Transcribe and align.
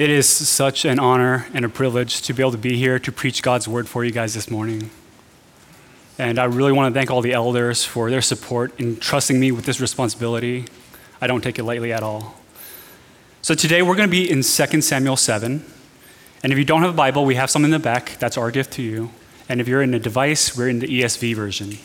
It 0.00 0.08
is 0.08 0.26
such 0.26 0.86
an 0.86 0.98
honor 0.98 1.46
and 1.52 1.62
a 1.62 1.68
privilege 1.68 2.22
to 2.22 2.32
be 2.32 2.42
able 2.42 2.52
to 2.52 2.56
be 2.56 2.78
here 2.78 2.98
to 2.98 3.12
preach 3.12 3.42
God's 3.42 3.68
word 3.68 3.86
for 3.86 4.02
you 4.02 4.10
guys 4.10 4.32
this 4.32 4.50
morning. 4.50 4.88
And 6.18 6.38
I 6.38 6.44
really 6.44 6.72
want 6.72 6.90
to 6.90 6.98
thank 6.98 7.10
all 7.10 7.20
the 7.20 7.34
elders 7.34 7.84
for 7.84 8.10
their 8.10 8.22
support 8.22 8.80
in 8.80 8.96
trusting 8.96 9.38
me 9.38 9.52
with 9.52 9.66
this 9.66 9.78
responsibility. 9.78 10.64
I 11.20 11.26
don't 11.26 11.42
take 11.42 11.58
it 11.58 11.64
lightly 11.64 11.92
at 11.92 12.02
all. 12.02 12.40
So 13.42 13.54
today 13.54 13.82
we're 13.82 13.94
going 13.94 14.08
to 14.08 14.10
be 14.10 14.30
in 14.30 14.36
2 14.38 14.80
Samuel 14.80 15.18
7. 15.18 15.66
And 16.42 16.50
if 16.50 16.58
you 16.58 16.64
don't 16.64 16.80
have 16.80 16.94
a 16.94 16.96
Bible, 16.96 17.26
we 17.26 17.34
have 17.34 17.50
some 17.50 17.66
in 17.66 17.70
the 17.70 17.78
back. 17.78 18.16
That's 18.18 18.38
our 18.38 18.50
gift 18.50 18.72
to 18.76 18.82
you. 18.82 19.10
And 19.50 19.60
if 19.60 19.68
you're 19.68 19.82
in 19.82 19.92
a 19.92 19.98
device, 19.98 20.56
we're 20.56 20.70
in 20.70 20.78
the 20.78 20.86
ESV 20.86 21.36
version. 21.36 21.76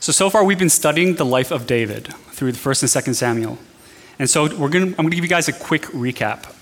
So, 0.00 0.12
so 0.12 0.30
far 0.30 0.42
we've 0.44 0.58
been 0.58 0.70
studying 0.70 1.16
the 1.16 1.26
life 1.26 1.50
of 1.50 1.66
David 1.66 2.06
through 2.30 2.52
the 2.52 2.58
1st 2.58 2.96
and 2.96 3.04
2nd 3.04 3.16
Samuel. 3.16 3.58
And 4.18 4.28
so 4.28 4.54
we're 4.56 4.68
gonna, 4.68 4.86
I'm 4.86 4.94
going 4.94 5.10
to 5.10 5.16
give 5.16 5.24
you 5.24 5.30
guys 5.30 5.48
a 5.48 5.52
quick 5.52 5.82
recap. 5.82 6.54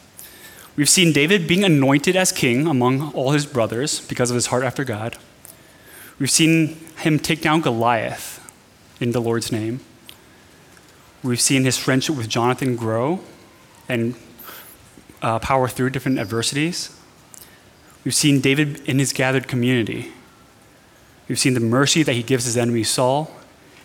We've 0.76 0.88
seen 0.88 1.12
David 1.12 1.48
being 1.48 1.64
anointed 1.64 2.16
as 2.16 2.32
king 2.32 2.66
among 2.66 3.12
all 3.12 3.30
his 3.30 3.46
brothers 3.46 4.00
because 4.00 4.30
of 4.30 4.34
his 4.34 4.46
heart 4.46 4.62
after 4.62 4.84
God. 4.84 5.16
We've 6.18 6.30
seen 6.30 6.76
him 6.98 7.18
take 7.18 7.40
down 7.40 7.62
Goliath 7.62 8.40
in 9.00 9.12
the 9.12 9.20
Lord's 9.20 9.50
name. 9.50 9.80
We've 11.22 11.40
seen 11.40 11.64
his 11.64 11.78
friendship 11.78 12.16
with 12.16 12.28
Jonathan 12.28 12.76
grow 12.76 13.20
and 13.88 14.14
uh, 15.22 15.38
power 15.38 15.66
through 15.66 15.90
different 15.90 16.18
adversities. 16.18 16.94
We've 18.04 18.14
seen 18.14 18.40
David 18.40 18.80
in 18.88 18.98
his 18.98 19.12
gathered 19.12 19.48
community. 19.48 20.12
We've 21.28 21.38
seen 21.38 21.54
the 21.54 21.60
mercy 21.60 22.02
that 22.02 22.12
he 22.12 22.22
gives 22.22 22.44
his 22.44 22.56
enemy 22.56 22.84
Saul 22.84 23.30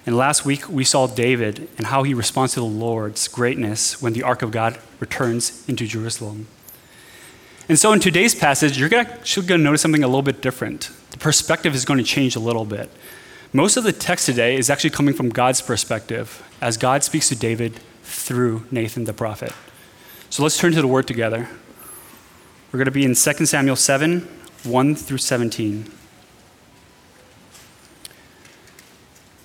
and 0.05 0.17
last 0.17 0.45
week, 0.45 0.67
we 0.67 0.83
saw 0.83 1.05
David 1.05 1.69
and 1.77 1.87
how 1.87 2.01
he 2.01 2.13
responds 2.15 2.53
to 2.53 2.59
the 2.59 2.65
Lord's 2.65 3.27
greatness 3.27 4.01
when 4.01 4.13
the 4.13 4.23
ark 4.23 4.41
of 4.41 4.51
God 4.51 4.79
returns 4.99 5.67
into 5.69 5.85
Jerusalem. 5.85 6.47
And 7.69 7.77
so, 7.77 7.93
in 7.93 7.99
today's 7.99 8.33
passage, 8.33 8.79
you're 8.79 8.93
actually 8.95 9.45
going 9.45 9.59
to 9.59 9.63
notice 9.63 9.81
something 9.81 10.03
a 10.03 10.08
little 10.08 10.23
bit 10.23 10.41
different. 10.41 10.89
The 11.11 11.19
perspective 11.19 11.75
is 11.75 11.85
going 11.85 11.99
to 11.99 12.03
change 12.03 12.35
a 12.35 12.39
little 12.39 12.66
bit. 12.66 12.89
Most 13.53 13.77
of 13.77 13.83
the 13.83 13.93
text 13.93 14.25
today 14.25 14.55
is 14.55 14.69
actually 14.69 14.89
coming 14.89 15.13
from 15.13 15.30
God's 15.30 15.61
perspective 15.61 16.43
as 16.61 16.77
God 16.77 17.03
speaks 17.03 17.30
to 17.30 17.36
David 17.36 17.80
through 18.02 18.65
Nathan 18.71 19.03
the 19.03 19.13
prophet. 19.13 19.53
So, 20.31 20.41
let's 20.41 20.58
turn 20.58 20.71
to 20.73 20.81
the 20.81 20.88
word 20.88 21.05
together. 21.05 21.47
We're 22.71 22.77
going 22.80 22.86
to 22.86 22.91
be 22.91 23.05
in 23.05 23.13
2 23.13 23.45
Samuel 23.45 23.75
7 23.75 24.21
1 24.63 24.95
through 24.95 25.19
17. 25.19 26.00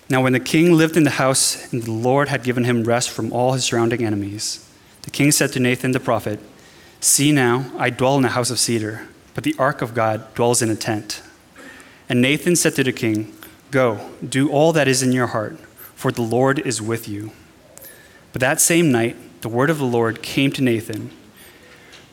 Now, 0.08 0.22
when 0.22 0.32
the 0.32 0.40
king 0.40 0.72
lived 0.72 0.96
in 0.96 1.02
the 1.02 1.10
house 1.10 1.72
and 1.72 1.82
the 1.82 1.90
Lord 1.90 2.28
had 2.28 2.44
given 2.44 2.64
him 2.64 2.84
rest 2.84 3.10
from 3.10 3.32
all 3.32 3.52
his 3.52 3.64
surrounding 3.64 4.04
enemies, 4.04 4.68
the 5.02 5.10
king 5.10 5.32
said 5.32 5.52
to 5.52 5.60
Nathan 5.60 5.92
the 5.92 6.00
prophet, 6.00 6.38
See 7.00 7.32
now, 7.32 7.72
I 7.76 7.90
dwell 7.90 8.16
in 8.16 8.24
a 8.24 8.28
house 8.28 8.50
of 8.50 8.58
cedar, 8.58 9.08
but 9.34 9.44
the 9.44 9.56
ark 9.58 9.82
of 9.82 9.94
God 9.94 10.32
dwells 10.34 10.62
in 10.62 10.70
a 10.70 10.76
tent. 10.76 11.22
And 12.08 12.22
Nathan 12.22 12.54
said 12.54 12.76
to 12.76 12.84
the 12.84 12.92
king, 12.92 13.36
Go, 13.70 14.10
do 14.26 14.48
all 14.48 14.72
that 14.72 14.88
is 14.88 15.02
in 15.02 15.12
your 15.12 15.28
heart, 15.28 15.58
for 15.94 16.12
the 16.12 16.22
Lord 16.22 16.60
is 16.60 16.80
with 16.80 17.08
you. 17.08 17.32
But 18.32 18.41
that 18.41 18.60
same 18.60 18.92
night, 18.92 19.16
the 19.42 19.48
word 19.48 19.70
of 19.70 19.78
the 19.78 19.84
Lord 19.84 20.22
came 20.22 20.52
to 20.52 20.62
Nathan 20.62 21.10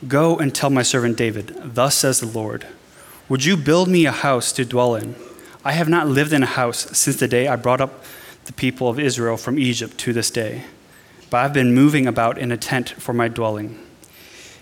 Go 0.08 0.36
and 0.36 0.54
tell 0.54 0.70
my 0.70 0.82
servant 0.82 1.16
David, 1.16 1.54
Thus 1.56 1.96
says 1.96 2.20
the 2.20 2.26
Lord, 2.26 2.66
Would 3.28 3.44
you 3.44 3.56
build 3.56 3.88
me 3.88 4.04
a 4.04 4.12
house 4.12 4.52
to 4.52 4.64
dwell 4.64 4.94
in? 4.96 5.14
I 5.66 5.72
have 5.72 5.88
not 5.88 6.08
lived 6.08 6.34
in 6.34 6.42
a 6.42 6.46
house 6.46 6.86
since 6.96 7.16
the 7.16 7.26
day 7.26 7.48
I 7.48 7.56
brought 7.56 7.80
up 7.80 8.04
the 8.44 8.52
people 8.52 8.90
of 8.90 9.00
Israel 9.00 9.38
from 9.38 9.58
Egypt 9.58 9.96
to 9.98 10.12
this 10.12 10.30
day, 10.30 10.64
but 11.30 11.38
I've 11.38 11.54
been 11.54 11.74
moving 11.74 12.06
about 12.06 12.36
in 12.36 12.52
a 12.52 12.58
tent 12.58 12.90
for 12.90 13.14
my 13.14 13.28
dwelling. 13.28 13.80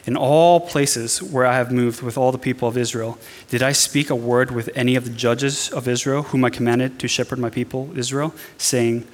In 0.07 0.17
all 0.17 0.61
places 0.61 1.21
where 1.21 1.45
I 1.45 1.57
have 1.57 1.73
moved 1.73 2.03
with 2.03 2.17
all 2.17 2.31
the 2.31 2.39
people 2.39 2.69
of 2.69 2.79
Israel, 2.79 3.19
did 3.49 3.65
I 3.65 3.73
speak 3.73 4.11
a 4.11 4.17
word 4.17 4.53
with 4.53 4.71
any 4.77 4.95
of 4.95 5.05
the 5.05 5.11
judges 5.11 5.71
of 5.71 5.89
Israel, 5.89 6.23
whom 6.23 6.45
I 6.45 6.51
commanded 6.51 7.01
to 7.01 7.09
shepherd 7.09 7.41
my 7.41 7.51
people 7.51 7.91
Israel, 7.97 8.33
saying, 8.57 9.05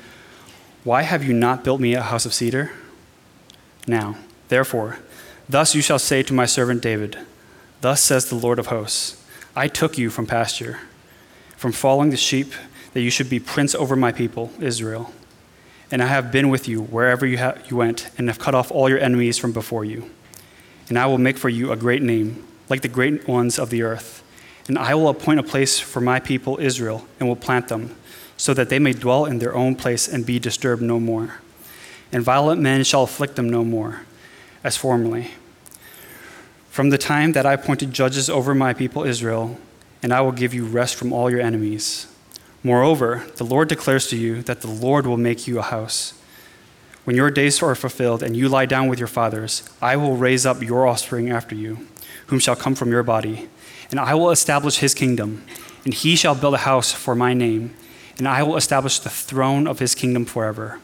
Why 0.84 1.02
have 1.02 1.24
you 1.24 1.32
not 1.32 1.64
built 1.64 1.80
me 1.80 1.94
a 1.94 2.02
house 2.02 2.26
of 2.26 2.34
cedar? 2.34 2.70
Now, 3.86 4.16
therefore, 4.48 4.98
thus 5.48 5.74
you 5.74 5.80
shall 5.80 5.98
say 5.98 6.22
to 6.22 6.34
my 6.34 6.44
servant 6.44 6.82
David, 6.82 7.18
Thus 7.80 8.02
says 8.02 8.28
the 8.28 8.34
Lord 8.34 8.58
of 8.58 8.66
hosts, 8.66 9.22
I 9.56 9.68
took 9.68 9.96
you 9.96 10.10
from 10.10 10.26
pasture 10.26 10.80
from 11.58 11.72
following 11.72 12.10
the 12.10 12.16
sheep, 12.16 12.52
that 12.92 13.00
you 13.00 13.10
should 13.10 13.28
be 13.28 13.40
prince 13.40 13.74
over 13.74 13.96
my 13.96 14.12
people, 14.12 14.52
Israel. 14.60 15.12
And 15.90 16.00
I 16.00 16.06
have 16.06 16.30
been 16.30 16.50
with 16.50 16.68
you 16.68 16.80
wherever 16.80 17.26
you, 17.26 17.38
ha- 17.38 17.56
you 17.68 17.76
went, 17.76 18.08
and 18.16 18.28
have 18.28 18.38
cut 18.38 18.54
off 18.54 18.70
all 18.70 18.88
your 18.88 19.00
enemies 19.00 19.38
from 19.38 19.50
before 19.50 19.84
you. 19.84 20.08
And 20.88 20.96
I 20.96 21.06
will 21.06 21.18
make 21.18 21.36
for 21.36 21.48
you 21.48 21.72
a 21.72 21.76
great 21.76 22.00
name, 22.00 22.46
like 22.68 22.82
the 22.82 22.88
great 22.88 23.26
ones 23.26 23.58
of 23.58 23.70
the 23.70 23.82
earth. 23.82 24.22
And 24.68 24.78
I 24.78 24.94
will 24.94 25.08
appoint 25.08 25.40
a 25.40 25.42
place 25.42 25.80
for 25.80 26.00
my 26.00 26.20
people, 26.20 26.58
Israel, 26.60 27.08
and 27.18 27.28
will 27.28 27.34
plant 27.34 27.66
them, 27.66 27.96
so 28.36 28.54
that 28.54 28.68
they 28.68 28.78
may 28.78 28.92
dwell 28.92 29.24
in 29.24 29.40
their 29.40 29.56
own 29.56 29.74
place 29.74 30.06
and 30.06 30.24
be 30.24 30.38
disturbed 30.38 30.80
no 30.80 31.00
more. 31.00 31.40
And 32.12 32.22
violent 32.22 32.62
men 32.62 32.84
shall 32.84 33.02
afflict 33.02 33.34
them 33.34 33.50
no 33.50 33.64
more, 33.64 34.02
as 34.62 34.76
formerly. 34.76 35.32
From 36.70 36.90
the 36.90 36.98
time 36.98 37.32
that 37.32 37.46
I 37.46 37.54
appointed 37.54 37.92
judges 37.92 38.30
over 38.30 38.54
my 38.54 38.72
people, 38.72 39.02
Israel, 39.02 39.58
and 40.02 40.12
I 40.12 40.20
will 40.20 40.32
give 40.32 40.54
you 40.54 40.64
rest 40.64 40.94
from 40.94 41.12
all 41.12 41.30
your 41.30 41.40
enemies. 41.40 42.06
Moreover, 42.62 43.24
the 43.36 43.44
Lord 43.44 43.68
declares 43.68 44.08
to 44.08 44.16
you 44.16 44.42
that 44.42 44.60
the 44.60 44.70
Lord 44.70 45.06
will 45.06 45.16
make 45.16 45.46
you 45.46 45.58
a 45.58 45.62
house. 45.62 46.14
When 47.04 47.16
your 47.16 47.30
days 47.30 47.62
are 47.62 47.74
fulfilled 47.74 48.22
and 48.22 48.36
you 48.36 48.48
lie 48.48 48.66
down 48.66 48.88
with 48.88 48.98
your 48.98 49.08
fathers, 49.08 49.68
I 49.80 49.96
will 49.96 50.16
raise 50.16 50.44
up 50.44 50.62
your 50.62 50.86
offspring 50.86 51.30
after 51.30 51.54
you, 51.54 51.86
whom 52.26 52.38
shall 52.38 52.56
come 52.56 52.74
from 52.74 52.90
your 52.90 53.02
body, 53.02 53.48
and 53.90 53.98
I 53.98 54.14
will 54.14 54.30
establish 54.30 54.78
his 54.78 54.92
kingdom, 54.92 55.44
and 55.84 55.94
he 55.94 56.16
shall 56.16 56.34
build 56.34 56.54
a 56.54 56.58
house 56.58 56.92
for 56.92 57.14
my 57.14 57.32
name, 57.32 57.74
and 58.18 58.28
I 58.28 58.42
will 58.42 58.56
establish 58.56 58.98
the 58.98 59.08
throne 59.08 59.66
of 59.66 59.78
his 59.78 59.94
kingdom 59.94 60.24
forever. 60.26 60.80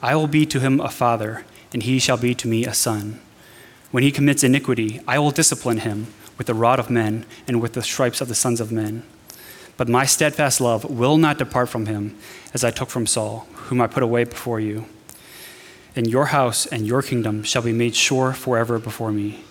I 0.00 0.14
will 0.14 0.28
be 0.28 0.46
to 0.46 0.60
him 0.60 0.80
a 0.80 0.90
father, 0.90 1.44
and 1.72 1.82
he 1.82 1.98
shall 1.98 2.18
be 2.18 2.34
to 2.36 2.46
me 2.46 2.66
a 2.66 2.74
son. 2.74 3.20
When 3.90 4.02
he 4.02 4.12
commits 4.12 4.44
iniquity, 4.44 5.00
I 5.08 5.18
will 5.18 5.30
discipline 5.30 5.78
him 5.78 6.06
with 6.36 6.46
the 6.46 6.54
rod 6.54 6.78
of 6.78 6.90
men 6.90 7.26
and 7.46 7.60
with 7.60 7.72
the 7.74 7.82
stripes 7.82 8.20
of 8.20 8.28
the 8.28 8.34
sons 8.34 8.60
of 8.60 8.72
men. 8.72 9.02
But 9.76 9.88
my 9.88 10.06
steadfast 10.06 10.60
love 10.60 10.84
will 10.84 11.16
not 11.16 11.38
depart 11.38 11.68
from 11.68 11.86
him, 11.86 12.16
as 12.52 12.62
I 12.64 12.70
took 12.70 12.90
from 12.90 13.06
Saul, 13.06 13.46
whom 13.54 13.80
I 13.80 13.86
put 13.86 14.02
away 14.02 14.24
before 14.24 14.60
you. 14.60 14.86
And 15.96 16.06
your 16.06 16.26
house 16.26 16.66
and 16.66 16.86
your 16.86 17.02
kingdom 17.02 17.42
shall 17.42 17.62
be 17.62 17.72
made 17.72 17.96
sure 17.96 18.32
forever 18.32 18.78
before 18.78 19.12
me. 19.12 19.44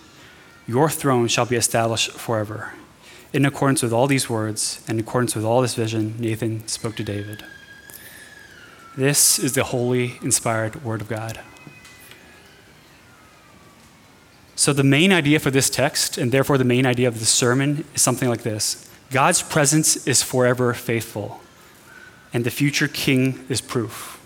Your 0.66 0.88
throne 0.88 1.28
shall 1.28 1.46
be 1.46 1.56
established 1.56 2.12
forever. 2.12 2.72
In 3.32 3.44
accordance 3.44 3.82
with 3.82 3.92
all 3.92 4.06
these 4.06 4.30
words, 4.30 4.82
and 4.88 4.98
in 4.98 5.04
accordance 5.04 5.34
with 5.34 5.44
all 5.44 5.60
this 5.60 5.74
vision, 5.74 6.14
Nathan 6.18 6.66
spoke 6.68 6.96
to 6.96 7.04
David. 7.04 7.44
This 8.96 9.38
is 9.38 9.54
the 9.54 9.64
holy, 9.64 10.18
inspired 10.22 10.84
word 10.84 11.00
of 11.00 11.08
God. 11.08 11.40
So, 14.56 14.72
the 14.72 14.84
main 14.84 15.12
idea 15.12 15.40
for 15.40 15.50
this 15.50 15.68
text, 15.68 16.16
and 16.16 16.30
therefore 16.30 16.58
the 16.58 16.64
main 16.64 16.86
idea 16.86 17.08
of 17.08 17.18
the 17.18 17.26
sermon, 17.26 17.84
is 17.94 18.02
something 18.02 18.28
like 18.28 18.42
this 18.42 18.88
God's 19.10 19.42
presence 19.42 20.06
is 20.06 20.22
forever 20.22 20.72
faithful, 20.74 21.40
and 22.32 22.44
the 22.44 22.50
future 22.50 22.88
king 22.88 23.44
is 23.48 23.60
proof. 23.60 24.20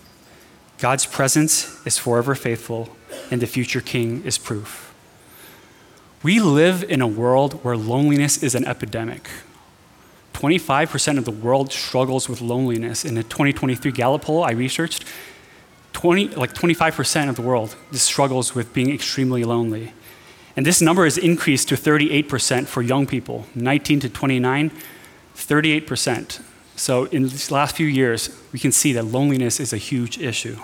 God's 0.77 1.05
presence 1.05 1.85
is 1.85 1.97
forever 1.97 2.35
faithful, 2.35 2.95
and 3.31 3.41
the 3.41 3.47
future 3.47 3.81
king 3.81 4.23
is 4.23 4.37
proof. 4.37 4.93
We 6.21 6.39
live 6.39 6.83
in 6.83 7.01
a 7.01 7.07
world 7.07 7.63
where 7.63 7.77
loneliness 7.77 8.43
is 8.43 8.55
an 8.55 8.65
epidemic. 8.65 9.29
25% 10.33 11.17
of 11.17 11.25
the 11.25 11.31
world 11.31 11.71
struggles 11.71 12.29
with 12.29 12.39
loneliness. 12.39 13.03
In 13.03 13.17
a 13.17 13.23
2023 13.23 13.91
Gallup 13.91 14.21
poll 14.21 14.43
I 14.43 14.51
researched, 14.51 15.05
20, 15.93 16.29
like 16.29 16.53
25% 16.53 17.29
of 17.29 17.35
the 17.35 17.41
world 17.41 17.75
struggles 17.91 18.55
with 18.55 18.73
being 18.73 18.93
extremely 18.93 19.43
lonely. 19.43 19.93
And 20.59 20.65
this 20.65 20.81
number 20.81 21.05
has 21.05 21.17
increased 21.17 21.69
to 21.69 21.75
38% 21.75 22.67
for 22.67 22.81
young 22.81 23.07
people, 23.07 23.45
19 23.55 24.01
to 24.01 24.09
29, 24.09 24.71
38%. 25.33 26.41
So 26.75 27.05
in 27.05 27.21
these 27.23 27.49
last 27.49 27.77
few 27.77 27.87
years, 27.87 28.37
we 28.51 28.59
can 28.59 28.73
see 28.73 28.91
that 28.91 29.05
loneliness 29.05 29.61
is 29.61 29.71
a 29.71 29.77
huge 29.77 30.17
issue. 30.17 30.57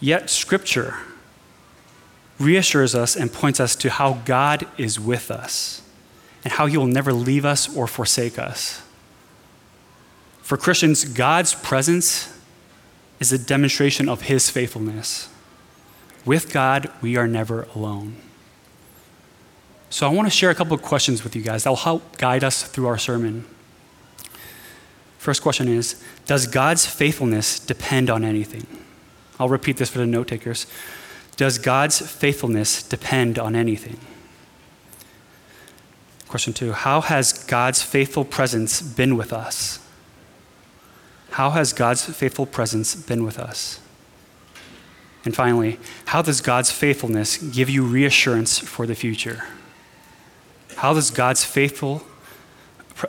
Yet, 0.00 0.30
Scripture 0.30 0.96
reassures 2.40 2.94
us 2.94 3.14
and 3.14 3.30
points 3.30 3.60
us 3.60 3.76
to 3.76 3.90
how 3.90 4.22
God 4.24 4.66
is 4.78 4.98
with 4.98 5.30
us 5.30 5.82
and 6.44 6.54
how 6.54 6.64
He 6.64 6.78
will 6.78 6.86
never 6.86 7.12
leave 7.12 7.44
us 7.44 7.76
or 7.76 7.86
forsake 7.86 8.38
us. 8.38 8.80
For 10.40 10.56
Christians, 10.56 11.04
God's 11.04 11.54
presence 11.54 12.34
is 13.20 13.34
a 13.34 13.38
demonstration 13.38 14.08
of 14.08 14.22
His 14.22 14.48
faithfulness. 14.48 15.28
With 16.24 16.52
God, 16.52 16.90
we 17.02 17.16
are 17.16 17.26
never 17.26 17.64
alone. 17.74 18.16
So 19.90 20.08
I 20.08 20.10
want 20.12 20.26
to 20.26 20.30
share 20.30 20.50
a 20.50 20.54
couple 20.54 20.74
of 20.74 20.82
questions 20.82 21.22
with 21.22 21.36
you 21.36 21.42
guys 21.42 21.64
that 21.64 21.70
will 21.70 21.76
help 21.76 22.16
guide 22.16 22.42
us 22.42 22.64
through 22.64 22.86
our 22.86 22.98
sermon. 22.98 23.44
First 25.18 25.42
question 25.42 25.68
is 25.68 26.02
Does 26.26 26.46
God's 26.46 26.86
faithfulness 26.86 27.58
depend 27.58 28.10
on 28.10 28.24
anything? 28.24 28.66
I'll 29.38 29.48
repeat 29.48 29.76
this 29.76 29.90
for 29.90 29.98
the 29.98 30.06
note 30.06 30.28
takers. 30.28 30.66
Does 31.36 31.58
God's 31.58 32.00
faithfulness 32.00 32.82
depend 32.82 33.38
on 33.38 33.54
anything? 33.56 33.98
Question 36.28 36.52
two 36.52 36.72
How 36.72 37.00
has 37.00 37.32
God's 37.32 37.82
faithful 37.82 38.24
presence 38.24 38.82
been 38.82 39.16
with 39.16 39.32
us? 39.32 39.78
How 41.30 41.50
has 41.50 41.72
God's 41.72 42.04
faithful 42.04 42.46
presence 42.46 42.94
been 42.94 43.24
with 43.24 43.38
us? 43.38 43.80
And 45.24 45.34
finally, 45.34 45.78
how 46.06 46.22
does 46.22 46.40
God's 46.40 46.70
faithfulness 46.70 47.38
give 47.38 47.70
you 47.70 47.84
reassurance 47.84 48.58
for 48.58 48.86
the 48.86 48.94
future? 48.94 49.44
How 50.76 50.92
does 50.92 51.10
God's 51.10 51.44
faithful 51.44 52.04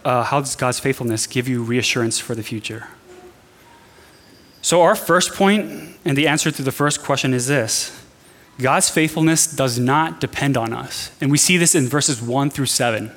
uh, 0.04 0.24
how 0.24 0.40
does 0.40 0.56
God's 0.56 0.80
faithfulness 0.80 1.28
give 1.28 1.48
you 1.48 1.62
reassurance 1.64 2.20
for 2.20 2.36
the 2.36 2.44
future? 2.44 2.88
So, 4.62 4.82
our 4.82 4.96
first 4.96 5.34
point 5.34 5.98
and 6.04 6.18
the 6.18 6.28
answer 6.28 6.50
to 6.50 6.64
the 6.64 6.72
first 6.72 7.04
question 7.04 7.34
is 7.34 7.48
this 7.48 8.04
God's 8.60 8.90
faithfulness 8.90 9.46
does 9.46 9.78
not 9.78 10.20
depend 10.20 10.58
on 10.58 10.74
us. 10.74 11.12
And 11.22 11.30
we 11.30 11.38
see 11.38 11.58
this 11.58 11.76
in 11.76 11.88
verses 11.88 12.22
1 12.22 12.50
through 12.50 12.66
7. 12.66 13.12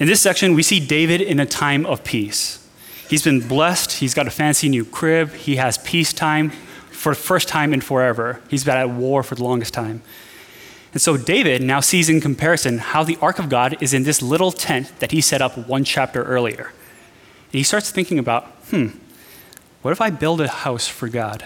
In 0.00 0.06
this 0.06 0.20
section, 0.20 0.54
we 0.54 0.62
see 0.62 0.84
David 0.84 1.20
in 1.20 1.38
a 1.38 1.46
time 1.46 1.86
of 1.86 2.04
peace. 2.04 2.66
He's 3.08 3.22
been 3.22 3.46
blessed, 3.46 3.92
he's 3.92 4.14
got 4.14 4.26
a 4.26 4.30
fancy 4.30 4.68
new 4.68 4.84
crib, 4.84 5.32
he 5.34 5.56
has 5.56 5.76
peacetime 5.78 6.52
for 7.04 7.12
the 7.12 7.20
first 7.20 7.48
time 7.48 7.74
in 7.74 7.82
forever. 7.82 8.40
He's 8.48 8.64
been 8.64 8.78
at 8.78 8.88
war 8.88 9.22
for 9.22 9.34
the 9.34 9.44
longest 9.44 9.74
time. 9.74 10.00
And 10.94 11.02
so 11.02 11.18
David 11.18 11.60
now 11.60 11.80
sees 11.80 12.08
in 12.08 12.18
comparison 12.22 12.78
how 12.78 13.04
the 13.04 13.18
ark 13.20 13.38
of 13.38 13.50
God 13.50 13.76
is 13.82 13.92
in 13.92 14.04
this 14.04 14.22
little 14.22 14.50
tent 14.50 14.90
that 15.00 15.10
he 15.10 15.20
set 15.20 15.42
up 15.42 15.68
one 15.68 15.84
chapter 15.84 16.22
earlier. 16.22 16.68
And 16.68 17.52
he 17.52 17.62
starts 17.62 17.90
thinking 17.90 18.18
about, 18.18 18.44
hmm, 18.70 18.86
what 19.82 19.90
if 19.90 20.00
I 20.00 20.08
build 20.08 20.40
a 20.40 20.48
house 20.48 20.88
for 20.88 21.10
God? 21.10 21.44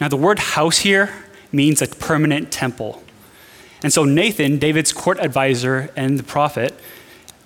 Now, 0.00 0.08
the 0.08 0.16
word 0.16 0.40
house 0.40 0.78
here 0.78 1.14
means 1.52 1.80
a 1.80 1.86
permanent 1.86 2.50
temple. 2.50 3.00
And 3.84 3.92
so 3.92 4.02
Nathan, 4.02 4.58
David's 4.58 4.92
court 4.92 5.20
advisor 5.20 5.92
and 5.94 6.18
the 6.18 6.24
prophet, 6.24 6.74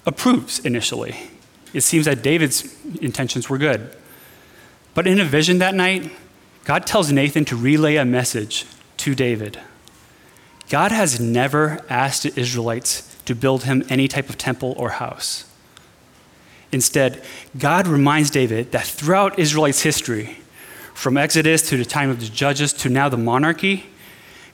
approves 0.06 0.60
initially. 0.60 1.28
It 1.74 1.82
seems 1.82 2.06
that 2.06 2.22
David's 2.22 2.74
intentions 3.02 3.50
were 3.50 3.58
good. 3.58 3.94
But 4.94 5.06
in 5.06 5.20
a 5.20 5.26
vision 5.26 5.58
that 5.58 5.74
night, 5.74 6.10
God 6.64 6.86
tells 6.86 7.10
Nathan 7.10 7.44
to 7.46 7.56
relay 7.56 7.96
a 7.96 8.04
message 8.04 8.66
to 8.98 9.14
David. 9.14 9.58
God 10.68 10.92
has 10.92 11.20
never 11.20 11.84
asked 11.88 12.22
the 12.22 12.38
Israelites 12.38 13.14
to 13.24 13.34
build 13.34 13.64
him 13.64 13.84
any 13.88 14.08
type 14.08 14.28
of 14.28 14.38
temple 14.38 14.74
or 14.76 14.90
house. 14.90 15.44
Instead, 16.70 17.22
God 17.58 17.86
reminds 17.86 18.30
David 18.30 18.72
that 18.72 18.86
throughout 18.86 19.38
Israelites' 19.38 19.82
history, 19.82 20.38
from 20.94 21.16
Exodus 21.16 21.68
to 21.68 21.76
the 21.76 21.84
time 21.84 22.10
of 22.10 22.20
the 22.20 22.26
judges 22.26 22.72
to 22.74 22.88
now 22.88 23.08
the 23.08 23.16
monarchy, 23.16 23.86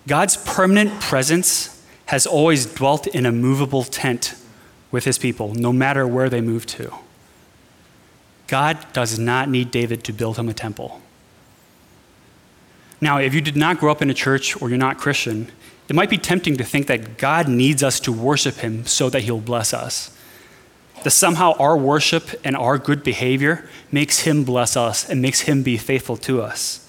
God's 0.06 0.36
permanent 0.36 1.00
presence 1.00 1.84
has 2.06 2.26
always 2.26 2.66
dwelt 2.66 3.06
in 3.06 3.26
a 3.26 3.32
movable 3.32 3.84
tent 3.84 4.34
with 4.90 5.04
his 5.04 5.18
people, 5.18 5.54
no 5.54 5.72
matter 5.72 6.06
where 6.06 6.30
they 6.30 6.40
move 6.40 6.64
to. 6.64 6.92
God 8.46 8.78
does 8.94 9.18
not 9.18 9.48
need 9.50 9.70
David 9.70 10.02
to 10.04 10.12
build 10.12 10.38
him 10.38 10.48
a 10.48 10.54
temple. 10.54 11.02
Now, 13.00 13.18
if 13.18 13.34
you 13.34 13.40
did 13.40 13.56
not 13.56 13.78
grow 13.78 13.92
up 13.92 14.02
in 14.02 14.10
a 14.10 14.14
church 14.14 14.60
or 14.60 14.68
you're 14.68 14.78
not 14.78 14.98
Christian, 14.98 15.50
it 15.88 15.94
might 15.94 16.10
be 16.10 16.18
tempting 16.18 16.56
to 16.56 16.64
think 16.64 16.86
that 16.88 17.16
God 17.16 17.48
needs 17.48 17.82
us 17.82 18.00
to 18.00 18.12
worship 18.12 18.56
Him 18.56 18.84
so 18.86 19.08
that 19.10 19.22
He'll 19.22 19.40
bless 19.40 19.72
us. 19.72 20.16
That 21.04 21.10
somehow 21.10 21.52
our 21.58 21.76
worship 21.76 22.28
and 22.44 22.56
our 22.56 22.76
good 22.76 23.04
behavior 23.04 23.68
makes 23.92 24.20
Him 24.20 24.44
bless 24.44 24.76
us 24.76 25.08
and 25.08 25.22
makes 25.22 25.42
Him 25.42 25.62
be 25.62 25.76
faithful 25.76 26.16
to 26.18 26.42
us. 26.42 26.84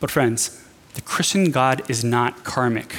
But, 0.00 0.10
friends, 0.10 0.60
the 0.94 1.02
Christian 1.02 1.50
God 1.50 1.88
is 1.88 2.02
not 2.02 2.44
karmic. 2.44 2.94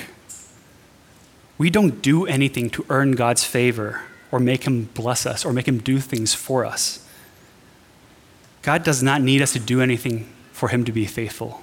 We 1.57 1.69
don't 1.69 2.01
do 2.01 2.25
anything 2.25 2.69
to 2.71 2.85
earn 2.89 3.13
God's 3.13 3.43
favor 3.43 4.03
or 4.31 4.39
make 4.39 4.65
Him 4.65 4.89
bless 4.93 5.25
us 5.25 5.43
or 5.43 5.53
make 5.53 5.67
Him 5.67 5.79
do 5.79 5.99
things 5.99 6.33
for 6.33 6.65
us. 6.65 7.05
God 8.61 8.83
does 8.83 9.01
not 9.01 9.21
need 9.21 9.41
us 9.41 9.53
to 9.53 9.59
do 9.59 9.81
anything 9.81 10.31
for 10.55 10.69
Him 10.69 10.85
to 10.85 10.91
be 10.93 11.05
faithful. 11.05 11.61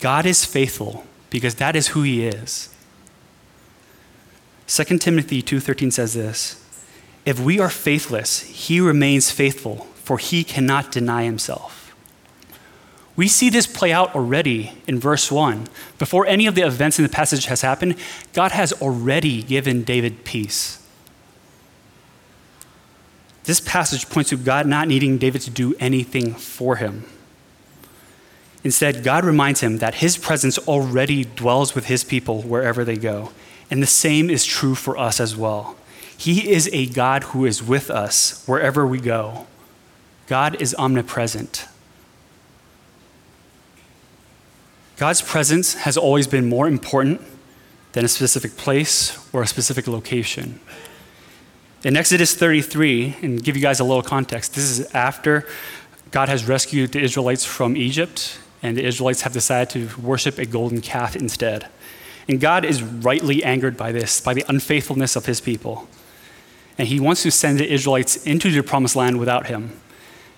God 0.00 0.24
is 0.24 0.44
faithful 0.44 1.04
because 1.28 1.56
that 1.56 1.76
is 1.76 1.88
who 1.88 2.02
he 2.02 2.26
is. 2.26 2.70
2 4.66 4.98
Timothy 4.98 5.42
2:13 5.42 5.90
says 5.90 6.14
this, 6.14 6.56
"If 7.26 7.38
we 7.38 7.60
are 7.60 7.68
faithless, 7.68 8.40
he 8.40 8.80
remains 8.80 9.30
faithful, 9.30 9.86
for 10.02 10.16
he 10.16 10.42
cannot 10.42 10.90
deny 10.90 11.24
himself." 11.24 11.94
We 13.14 13.28
see 13.28 13.50
this 13.50 13.66
play 13.66 13.92
out 13.92 14.14
already 14.14 14.72
in 14.86 15.00
verse 15.00 15.30
1. 15.30 15.68
Before 15.98 16.24
any 16.26 16.46
of 16.46 16.54
the 16.54 16.66
events 16.66 16.98
in 16.98 17.02
the 17.02 17.08
passage 17.08 17.46
has 17.46 17.62
happened, 17.62 17.96
God 18.32 18.52
has 18.52 18.72
already 18.74 19.42
given 19.42 19.82
David 19.82 20.24
peace. 20.24 20.78
This 23.44 23.60
passage 23.60 24.08
points 24.08 24.30
to 24.30 24.36
God 24.36 24.66
not 24.66 24.88
needing 24.88 25.18
David 25.18 25.42
to 25.42 25.50
do 25.50 25.74
anything 25.80 26.34
for 26.34 26.76
him. 26.76 27.04
Instead, 28.68 29.02
God 29.02 29.24
reminds 29.24 29.60
him 29.60 29.78
that 29.78 29.94
his 29.94 30.18
presence 30.18 30.58
already 30.68 31.24
dwells 31.24 31.74
with 31.74 31.86
his 31.86 32.04
people 32.04 32.42
wherever 32.42 32.84
they 32.84 32.98
go. 32.98 33.32
And 33.70 33.82
the 33.82 33.86
same 33.86 34.28
is 34.28 34.44
true 34.44 34.74
for 34.74 34.98
us 34.98 35.20
as 35.20 35.34
well. 35.34 35.78
He 36.18 36.50
is 36.52 36.68
a 36.70 36.84
God 36.84 37.24
who 37.32 37.46
is 37.46 37.62
with 37.62 37.88
us 37.90 38.44
wherever 38.46 38.86
we 38.86 39.00
go. 39.00 39.46
God 40.26 40.60
is 40.60 40.74
omnipresent. 40.74 41.66
God's 44.98 45.22
presence 45.22 45.72
has 45.72 45.96
always 45.96 46.26
been 46.26 46.46
more 46.46 46.68
important 46.68 47.22
than 47.92 48.04
a 48.04 48.08
specific 48.08 48.58
place 48.58 49.18
or 49.32 49.40
a 49.40 49.46
specific 49.46 49.88
location. 49.88 50.60
In 51.84 51.96
Exodus 51.96 52.34
33, 52.34 53.16
and 53.22 53.42
give 53.42 53.56
you 53.56 53.62
guys 53.62 53.80
a 53.80 53.84
little 53.84 54.02
context, 54.02 54.56
this 54.56 54.78
is 54.78 54.94
after 54.94 55.46
God 56.10 56.28
has 56.28 56.46
rescued 56.46 56.92
the 56.92 57.00
Israelites 57.00 57.46
from 57.46 57.74
Egypt 57.74 58.38
and 58.62 58.76
the 58.76 58.84
Israelites 58.84 59.22
have 59.22 59.32
decided 59.32 59.70
to 59.70 60.00
worship 60.00 60.38
a 60.38 60.46
golden 60.46 60.80
calf 60.80 61.14
instead. 61.16 61.68
And 62.28 62.40
God 62.40 62.64
is 62.64 62.82
rightly 62.82 63.42
angered 63.42 63.76
by 63.76 63.92
this, 63.92 64.20
by 64.20 64.34
the 64.34 64.44
unfaithfulness 64.48 65.16
of 65.16 65.26
his 65.26 65.40
people. 65.40 65.88
And 66.76 66.88
he 66.88 67.00
wants 67.00 67.22
to 67.22 67.30
send 67.30 67.58
the 67.58 67.72
Israelites 67.72 68.16
into 68.24 68.50
the 68.50 68.62
promised 68.62 68.96
land 68.96 69.18
without 69.18 69.46
him. 69.46 69.80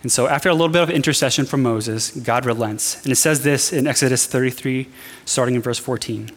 And 0.03 0.11
so, 0.11 0.29
after 0.29 0.49
a 0.49 0.55
little 0.55 0.71
bit 0.71 0.83
of 0.83 0.89
intercession 0.89 1.45
from 1.45 1.63
Moses, 1.63 2.11
God 2.11 2.47
relents. 2.47 3.03
And 3.03 3.13
it 3.13 3.17
says 3.17 3.43
this 3.43 3.71
in 3.73 3.87
Exodus 3.87 4.27
33, 4.27 4.89
starting 5.27 5.57
in 5.57 5.61
verse 5.61 5.79
14. 5.79 6.31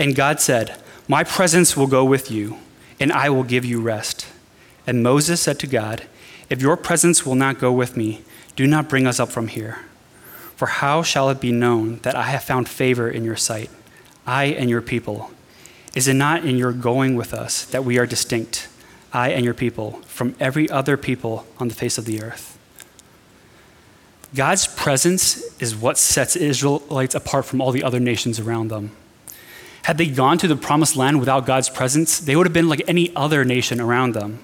And 0.00 0.16
God 0.16 0.40
said, 0.40 0.76
My 1.06 1.22
presence 1.22 1.76
will 1.76 1.86
go 1.86 2.04
with 2.04 2.32
you, 2.32 2.58
and 2.98 3.12
I 3.12 3.30
will 3.30 3.44
give 3.44 3.64
you 3.64 3.80
rest. 3.80 4.26
And 4.84 5.02
Moses 5.02 5.40
said 5.40 5.60
to 5.60 5.68
God, 5.68 6.08
If 6.50 6.60
your 6.60 6.76
presence 6.76 7.24
will 7.24 7.36
not 7.36 7.60
go 7.60 7.70
with 7.70 7.96
me, 7.96 8.22
do 8.56 8.66
not 8.66 8.88
bring 8.88 9.06
us 9.06 9.20
up 9.20 9.30
from 9.30 9.46
here. 9.46 9.78
For 10.56 10.66
how 10.66 11.02
shall 11.02 11.30
it 11.30 11.40
be 11.40 11.52
known 11.52 11.98
that 12.02 12.14
I 12.14 12.24
have 12.24 12.44
found 12.44 12.68
favor 12.68 13.08
in 13.08 13.24
your 13.24 13.36
sight, 13.36 13.70
I 14.26 14.44
and 14.44 14.70
your 14.70 14.82
people? 14.82 15.30
Is 15.94 16.08
it 16.08 16.14
not 16.14 16.44
in 16.44 16.56
your 16.56 16.72
going 16.72 17.16
with 17.16 17.32
us 17.34 17.64
that 17.66 17.84
we 17.84 17.98
are 17.98 18.06
distinct, 18.06 18.68
I 19.12 19.30
and 19.30 19.44
your 19.44 19.54
people, 19.54 20.02
from 20.06 20.34
every 20.40 20.68
other 20.70 20.96
people 20.96 21.46
on 21.58 21.68
the 21.68 21.74
face 21.74 21.98
of 21.98 22.04
the 22.04 22.22
earth? 22.22 22.58
God's 24.34 24.66
presence 24.66 25.60
is 25.60 25.76
what 25.76 25.96
sets 25.96 26.34
Israelites 26.34 27.14
apart 27.14 27.44
from 27.44 27.60
all 27.60 27.70
the 27.70 27.84
other 27.84 28.00
nations 28.00 28.40
around 28.40 28.68
them. 28.68 28.90
Had 29.84 29.98
they 29.98 30.06
gone 30.06 30.38
to 30.38 30.48
the 30.48 30.56
promised 30.56 30.96
land 30.96 31.20
without 31.20 31.46
God's 31.46 31.68
presence, 31.68 32.18
they 32.18 32.34
would 32.34 32.46
have 32.46 32.52
been 32.52 32.68
like 32.68 32.82
any 32.88 33.14
other 33.14 33.44
nation 33.44 33.80
around 33.80 34.14
them. 34.14 34.40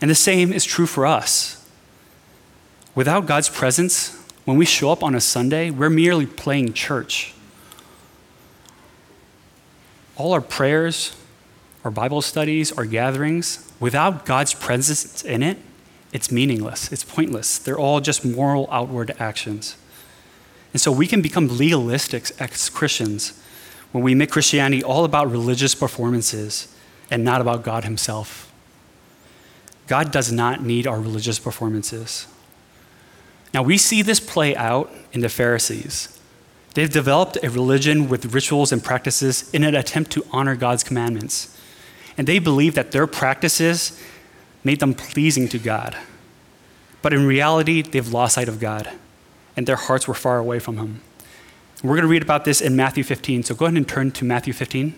And 0.00 0.10
the 0.10 0.14
same 0.14 0.52
is 0.52 0.64
true 0.64 0.86
for 0.86 1.06
us. 1.06 1.66
Without 2.94 3.26
God's 3.26 3.48
presence, 3.48 4.17
when 4.48 4.56
we 4.56 4.64
show 4.64 4.90
up 4.90 5.02
on 5.02 5.14
a 5.14 5.20
Sunday, 5.20 5.68
we're 5.68 5.90
merely 5.90 6.24
playing 6.24 6.72
church. 6.72 7.34
All 10.16 10.32
our 10.32 10.40
prayers, 10.40 11.14
our 11.84 11.90
Bible 11.90 12.22
studies, 12.22 12.72
our 12.72 12.86
gatherings, 12.86 13.70
without 13.78 14.24
God's 14.24 14.54
presence 14.54 15.22
in 15.22 15.42
it, 15.42 15.58
it's 16.14 16.32
meaningless, 16.32 16.90
it's 16.90 17.04
pointless. 17.04 17.58
They're 17.58 17.78
all 17.78 18.00
just 18.00 18.24
moral 18.24 18.66
outward 18.72 19.14
actions. 19.18 19.76
And 20.72 20.80
so 20.80 20.92
we 20.92 21.06
can 21.06 21.20
become 21.20 21.58
legalistic 21.58 22.30
as 22.40 22.70
Christians 22.70 23.38
when 23.92 24.02
we 24.02 24.14
make 24.14 24.30
Christianity 24.30 24.82
all 24.82 25.04
about 25.04 25.30
religious 25.30 25.74
performances 25.74 26.74
and 27.10 27.22
not 27.22 27.42
about 27.42 27.64
God 27.64 27.84
Himself. 27.84 28.50
God 29.88 30.10
does 30.10 30.32
not 30.32 30.64
need 30.64 30.86
our 30.86 30.98
religious 30.98 31.38
performances. 31.38 32.26
Now, 33.54 33.62
we 33.62 33.78
see 33.78 34.02
this 34.02 34.20
play 34.20 34.54
out 34.56 34.92
in 35.12 35.20
the 35.20 35.28
Pharisees. 35.28 36.18
They've 36.74 36.90
developed 36.90 37.38
a 37.42 37.50
religion 37.50 38.08
with 38.08 38.34
rituals 38.34 38.72
and 38.72 38.84
practices 38.84 39.52
in 39.52 39.64
an 39.64 39.74
attempt 39.74 40.10
to 40.12 40.26
honor 40.30 40.54
God's 40.54 40.84
commandments. 40.84 41.56
And 42.16 42.26
they 42.26 42.38
believe 42.38 42.74
that 42.74 42.92
their 42.92 43.06
practices 43.06 44.00
made 44.62 44.80
them 44.80 44.94
pleasing 44.94 45.48
to 45.48 45.58
God. 45.58 45.96
But 47.00 47.12
in 47.12 47.26
reality, 47.26 47.82
they've 47.82 48.12
lost 48.12 48.34
sight 48.34 48.48
of 48.48 48.60
God. 48.60 48.90
and 49.58 49.66
their 49.66 49.74
hearts 49.74 50.06
were 50.06 50.14
far 50.14 50.38
away 50.38 50.60
from 50.60 50.76
him. 50.76 51.00
We're 51.82 51.96
going 51.96 52.02
to 52.02 52.08
read 52.08 52.22
about 52.22 52.44
this 52.44 52.60
in 52.60 52.76
Matthew 52.76 53.02
15, 53.02 53.42
so 53.42 53.56
go 53.56 53.64
ahead 53.64 53.76
and 53.76 53.88
turn 53.88 54.12
to 54.12 54.24
Matthew 54.24 54.52
15. 54.52 54.94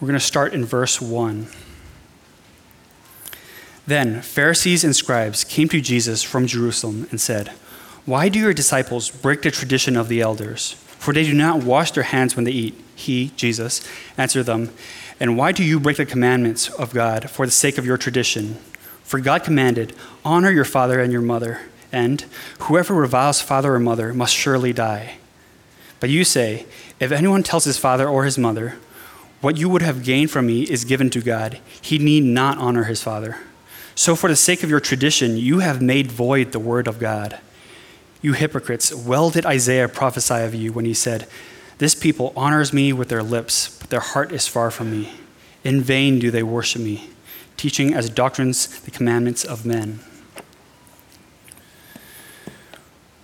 We're 0.00 0.06
going 0.06 0.18
to 0.18 0.24
start 0.24 0.54
in 0.54 0.64
verse 0.64 1.00
1. 1.00 1.48
Then 3.86 4.22
Pharisees 4.22 4.84
and 4.84 4.94
scribes 4.94 5.42
came 5.42 5.68
to 5.70 5.80
Jesus 5.80 6.22
from 6.22 6.46
Jerusalem 6.46 7.08
and 7.10 7.20
said, 7.20 7.48
Why 8.04 8.28
do 8.28 8.38
your 8.38 8.54
disciples 8.54 9.10
break 9.10 9.42
the 9.42 9.50
tradition 9.50 9.96
of 9.96 10.08
the 10.08 10.20
elders? 10.20 10.74
For 10.98 11.12
they 11.12 11.24
do 11.24 11.34
not 11.34 11.64
wash 11.64 11.90
their 11.90 12.04
hands 12.04 12.36
when 12.36 12.44
they 12.44 12.52
eat. 12.52 12.80
He, 12.94 13.32
Jesus, 13.34 13.86
answered 14.16 14.44
them, 14.44 14.70
And 15.18 15.36
why 15.36 15.50
do 15.50 15.64
you 15.64 15.80
break 15.80 15.96
the 15.96 16.06
commandments 16.06 16.68
of 16.70 16.94
God 16.94 17.28
for 17.28 17.44
the 17.44 17.50
sake 17.50 17.76
of 17.76 17.84
your 17.84 17.96
tradition? 17.96 18.54
For 19.02 19.18
God 19.18 19.42
commanded, 19.42 19.94
Honor 20.24 20.52
your 20.52 20.64
father 20.64 21.00
and 21.00 21.12
your 21.12 21.22
mother, 21.22 21.62
and 21.90 22.24
whoever 22.60 22.94
reviles 22.94 23.40
father 23.40 23.74
or 23.74 23.80
mother 23.80 24.14
must 24.14 24.34
surely 24.34 24.72
die. 24.72 25.16
But 25.98 26.10
you 26.10 26.22
say, 26.22 26.66
If 27.00 27.10
anyone 27.10 27.42
tells 27.42 27.64
his 27.64 27.78
father 27.78 28.08
or 28.08 28.24
his 28.24 28.38
mother, 28.38 28.76
What 29.40 29.56
you 29.56 29.68
would 29.68 29.82
have 29.82 30.04
gained 30.04 30.30
from 30.30 30.46
me 30.46 30.62
is 30.62 30.84
given 30.84 31.10
to 31.10 31.20
God, 31.20 31.58
he 31.80 31.98
need 31.98 32.22
not 32.22 32.58
honor 32.58 32.84
his 32.84 33.02
father. 33.02 33.38
So, 33.94 34.16
for 34.16 34.28
the 34.28 34.36
sake 34.36 34.62
of 34.62 34.70
your 34.70 34.80
tradition, 34.80 35.36
you 35.36 35.58
have 35.58 35.82
made 35.82 36.10
void 36.10 36.52
the 36.52 36.58
word 36.58 36.88
of 36.88 36.98
God. 36.98 37.38
You 38.22 38.32
hypocrites, 38.32 38.94
well 38.94 39.30
did 39.30 39.44
Isaiah 39.44 39.88
prophesy 39.88 40.42
of 40.42 40.54
you 40.54 40.72
when 40.72 40.84
he 40.84 40.94
said, 40.94 41.26
This 41.78 41.94
people 41.94 42.32
honors 42.36 42.72
me 42.72 42.92
with 42.92 43.08
their 43.08 43.22
lips, 43.22 43.78
but 43.78 43.90
their 43.90 44.00
heart 44.00 44.32
is 44.32 44.48
far 44.48 44.70
from 44.70 44.90
me. 44.90 45.12
In 45.64 45.80
vain 45.80 46.18
do 46.18 46.30
they 46.30 46.42
worship 46.42 46.80
me, 46.80 47.10
teaching 47.56 47.92
as 47.94 48.08
doctrines 48.08 48.80
the 48.80 48.90
commandments 48.90 49.44
of 49.44 49.66
men. 49.66 50.00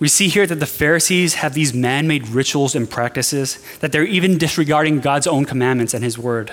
We 0.00 0.08
see 0.08 0.28
here 0.28 0.46
that 0.46 0.60
the 0.60 0.66
Pharisees 0.66 1.34
have 1.34 1.54
these 1.54 1.74
man 1.74 2.06
made 2.06 2.28
rituals 2.28 2.76
and 2.76 2.88
practices, 2.88 3.58
that 3.78 3.90
they're 3.90 4.04
even 4.04 4.38
disregarding 4.38 5.00
God's 5.00 5.26
own 5.26 5.44
commandments 5.44 5.92
and 5.92 6.04
His 6.04 6.18
word. 6.18 6.52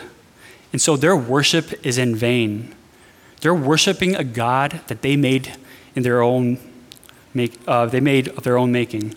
And 0.71 0.81
so 0.81 0.97
their 0.97 1.15
worship 1.15 1.85
is 1.85 1.97
in 1.97 2.15
vain. 2.15 2.73
They're 3.45 3.53
worshiping 3.53 4.15
a 4.15 4.23
God 4.23 4.81
that 4.87 5.03
they 5.03 5.15
made 5.15 5.55
in 5.95 6.01
their 6.01 6.23
own 6.23 6.57
make, 7.35 7.59
uh, 7.67 7.85
they 7.85 7.99
made 7.99 8.29
of 8.29 8.43
their 8.43 8.57
own 8.57 8.71
making. 8.71 9.13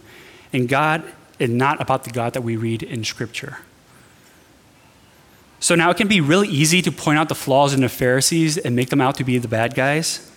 And 0.53 0.69
God 0.69 1.03
is 1.39 1.49
not 1.49 1.81
about 1.81 2.05
the 2.05 2.11
God 2.11 2.35
that 2.35 2.43
we 2.43 2.55
read 2.55 2.83
in 2.83 3.05
Scripture. 3.05 3.61
So 5.61 5.75
now 5.75 5.89
it 5.89 5.97
can 5.97 6.09
be 6.09 6.21
really 6.21 6.47
easy 6.47 6.83
to 6.83 6.93
point 6.93 7.19
out 7.19 7.31
the 7.31 7.35
flaws 7.35 7.73
in 7.73 7.81
the 7.81 7.89
Pharisees 7.89 8.59
and 8.59 8.77
make 8.77 8.91
them 8.91 9.01
out 9.01 9.17
to 9.17 9.25
be 9.25 9.39
the 9.39 9.49
bad 9.49 9.75
guys. 9.75 10.31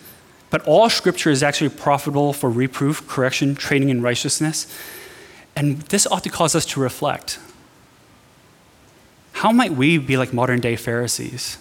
But 0.48 0.62
all 0.66 0.88
Scripture 0.88 1.28
is 1.28 1.42
actually 1.42 1.68
profitable 1.68 2.32
for 2.32 2.48
reproof, 2.48 3.06
correction, 3.06 3.54
training 3.54 3.90
in 3.90 4.00
righteousness. 4.00 4.74
And 5.54 5.82
this 5.82 6.06
ought 6.06 6.24
to 6.24 6.30
cause 6.30 6.54
us 6.54 6.64
to 6.64 6.80
reflect. 6.80 7.38
How 9.32 9.52
might 9.52 9.72
we 9.72 9.98
be 9.98 10.16
like 10.16 10.32
modern 10.32 10.60
day 10.60 10.76
Pharisees? 10.76 11.58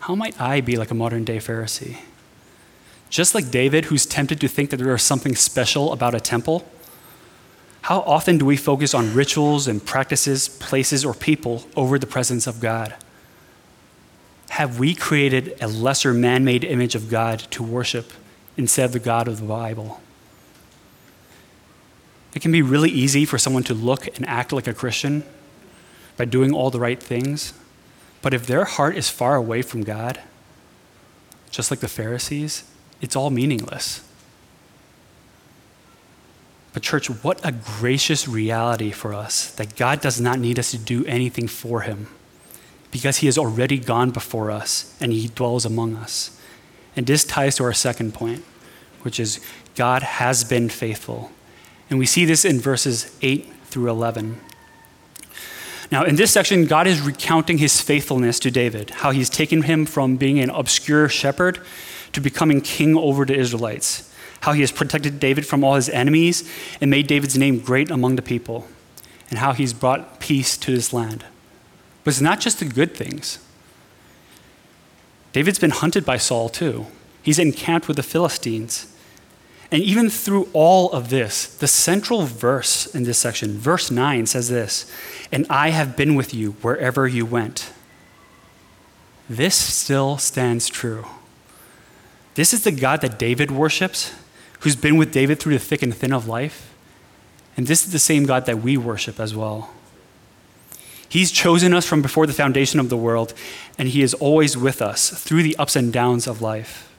How 0.00 0.14
might 0.14 0.40
I 0.40 0.60
be 0.60 0.76
like 0.76 0.90
a 0.90 0.94
modern 0.94 1.24
day 1.24 1.36
Pharisee? 1.36 1.98
Just 3.10 3.34
like 3.34 3.50
David, 3.50 3.86
who's 3.86 4.06
tempted 4.06 4.40
to 4.40 4.48
think 4.48 4.70
that 4.70 4.78
there 4.78 4.94
is 4.94 5.02
something 5.02 5.34
special 5.34 5.92
about 5.92 6.14
a 6.14 6.20
temple, 6.20 6.64
how 7.82 8.00
often 8.00 8.38
do 8.38 8.44
we 8.44 8.56
focus 8.56 8.94
on 8.94 9.14
rituals 9.14 9.66
and 9.66 9.84
practices, 9.84 10.48
places, 10.48 11.04
or 11.04 11.14
people 11.14 11.66
over 11.76 11.98
the 11.98 12.06
presence 12.06 12.46
of 12.46 12.60
God? 12.60 12.94
Have 14.50 14.78
we 14.78 14.94
created 14.94 15.56
a 15.60 15.68
lesser 15.68 16.12
man 16.12 16.44
made 16.44 16.64
image 16.64 16.94
of 16.94 17.08
God 17.08 17.40
to 17.50 17.62
worship 17.62 18.12
instead 18.56 18.84
of 18.86 18.92
the 18.92 18.98
God 18.98 19.28
of 19.28 19.40
the 19.40 19.46
Bible? 19.46 20.00
It 22.34 22.42
can 22.42 22.52
be 22.52 22.62
really 22.62 22.90
easy 22.90 23.24
for 23.24 23.38
someone 23.38 23.64
to 23.64 23.74
look 23.74 24.06
and 24.16 24.26
act 24.26 24.52
like 24.52 24.66
a 24.66 24.74
Christian 24.74 25.24
by 26.16 26.26
doing 26.26 26.52
all 26.52 26.70
the 26.70 26.80
right 26.80 27.02
things, 27.02 27.54
but 28.22 28.34
if 28.34 28.46
their 28.46 28.64
heart 28.64 28.96
is 28.96 29.08
far 29.08 29.36
away 29.36 29.62
from 29.62 29.82
God, 29.82 30.20
just 31.50 31.70
like 31.70 31.80
the 31.80 31.88
Pharisees, 31.88 32.64
it's 33.00 33.16
all 33.16 33.30
meaningless. 33.30 34.06
But, 36.72 36.82
church, 36.82 37.08
what 37.08 37.44
a 37.44 37.52
gracious 37.52 38.28
reality 38.28 38.90
for 38.92 39.12
us 39.12 39.50
that 39.52 39.74
God 39.74 40.00
does 40.00 40.20
not 40.20 40.38
need 40.38 40.58
us 40.58 40.70
to 40.70 40.78
do 40.78 41.04
anything 41.06 41.48
for 41.48 41.80
Him 41.80 42.06
because 42.92 43.18
He 43.18 43.26
has 43.26 43.36
already 43.36 43.78
gone 43.78 44.10
before 44.10 44.50
us 44.50 44.96
and 45.00 45.12
He 45.12 45.28
dwells 45.28 45.64
among 45.64 45.96
us. 45.96 46.38
And 46.94 47.06
this 47.06 47.24
ties 47.24 47.56
to 47.56 47.64
our 47.64 47.72
second 47.72 48.14
point, 48.14 48.44
which 49.02 49.18
is 49.18 49.40
God 49.74 50.02
has 50.02 50.44
been 50.44 50.68
faithful. 50.68 51.32
And 51.88 51.98
we 51.98 52.06
see 52.06 52.24
this 52.24 52.44
in 52.44 52.60
verses 52.60 53.16
8 53.22 53.52
through 53.64 53.90
11. 53.90 54.40
Now, 55.90 56.04
in 56.04 56.14
this 56.14 56.30
section, 56.30 56.66
God 56.66 56.86
is 56.86 57.00
recounting 57.00 57.58
his 57.58 57.80
faithfulness 57.80 58.38
to 58.40 58.50
David, 58.50 58.90
how 58.90 59.10
he's 59.10 59.28
taken 59.28 59.62
him 59.62 59.86
from 59.86 60.16
being 60.16 60.38
an 60.38 60.50
obscure 60.50 61.08
shepherd 61.08 61.60
to 62.12 62.20
becoming 62.20 62.60
king 62.60 62.96
over 62.96 63.24
the 63.24 63.34
Israelites, 63.34 64.12
how 64.40 64.52
he 64.52 64.60
has 64.60 64.70
protected 64.70 65.18
David 65.18 65.46
from 65.46 65.64
all 65.64 65.74
his 65.74 65.88
enemies 65.88 66.48
and 66.80 66.90
made 66.90 67.08
David's 67.08 67.36
name 67.36 67.58
great 67.58 67.90
among 67.90 68.16
the 68.16 68.22
people, 68.22 68.68
and 69.30 69.40
how 69.40 69.52
he's 69.52 69.72
brought 69.72 70.20
peace 70.20 70.56
to 70.58 70.74
this 70.74 70.92
land. 70.92 71.24
But 72.04 72.12
it's 72.12 72.20
not 72.20 72.40
just 72.40 72.60
the 72.60 72.64
good 72.64 72.94
things. 72.94 73.44
David's 75.32 75.58
been 75.58 75.70
hunted 75.70 76.04
by 76.04 76.16
Saul 76.16 76.48
too. 76.48 76.86
He's 77.22 77.38
encamped 77.38 77.88
with 77.88 77.96
the 77.96 78.02
Philistines. 78.02 78.89
And 79.72 79.82
even 79.82 80.10
through 80.10 80.48
all 80.52 80.90
of 80.90 81.10
this, 81.10 81.46
the 81.46 81.68
central 81.68 82.22
verse 82.22 82.92
in 82.92 83.04
this 83.04 83.18
section, 83.18 83.56
verse 83.56 83.90
9, 83.90 84.26
says 84.26 84.48
this 84.48 84.90
And 85.30 85.46
I 85.48 85.70
have 85.70 85.96
been 85.96 86.16
with 86.16 86.34
you 86.34 86.52
wherever 86.62 87.06
you 87.06 87.24
went. 87.24 87.72
This 89.28 89.54
still 89.54 90.18
stands 90.18 90.68
true. 90.68 91.06
This 92.34 92.52
is 92.52 92.64
the 92.64 92.72
God 92.72 93.00
that 93.02 93.18
David 93.18 93.52
worships, 93.52 94.12
who's 94.60 94.74
been 94.74 94.96
with 94.96 95.12
David 95.12 95.38
through 95.38 95.52
the 95.52 95.64
thick 95.64 95.82
and 95.82 95.94
thin 95.94 96.12
of 96.12 96.26
life. 96.26 96.74
And 97.56 97.66
this 97.66 97.84
is 97.84 97.92
the 97.92 97.98
same 97.98 98.26
God 98.26 98.46
that 98.46 98.62
we 98.62 98.76
worship 98.76 99.20
as 99.20 99.36
well. 99.36 99.70
He's 101.08 101.30
chosen 101.30 101.74
us 101.74 101.86
from 101.86 102.02
before 102.02 102.26
the 102.26 102.32
foundation 102.32 102.80
of 102.80 102.88
the 102.88 102.96
world, 102.96 103.34
and 103.78 103.88
He 103.88 104.02
is 104.02 104.14
always 104.14 104.56
with 104.56 104.82
us 104.82 105.10
through 105.10 105.42
the 105.42 105.56
ups 105.56 105.76
and 105.76 105.92
downs 105.92 106.26
of 106.26 106.40
life. 106.40 106.89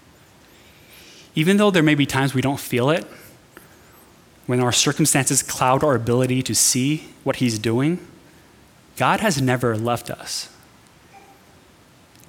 Even 1.36 1.58
though 1.58 1.72
there 1.72 1.84
may 1.84 1.96
be 1.96 2.06
times 2.06 2.34
we 2.34 2.42
don't 2.42 2.60
feel 2.60 2.90
it, 2.90 3.06
when 4.48 4.60
our 4.60 4.72
circumstances 4.72 5.44
cloud 5.44 5.84
our 5.84 5.96
ability 5.96 6.42
to 6.44 6.56
see 6.56 7.10
what 7.24 7.38
He's 7.38 7.58
doing, 7.58 8.06
God 8.98 9.22
has 9.22 9.42
never 9.42 9.78
left 9.78 10.10
us. 10.10 10.50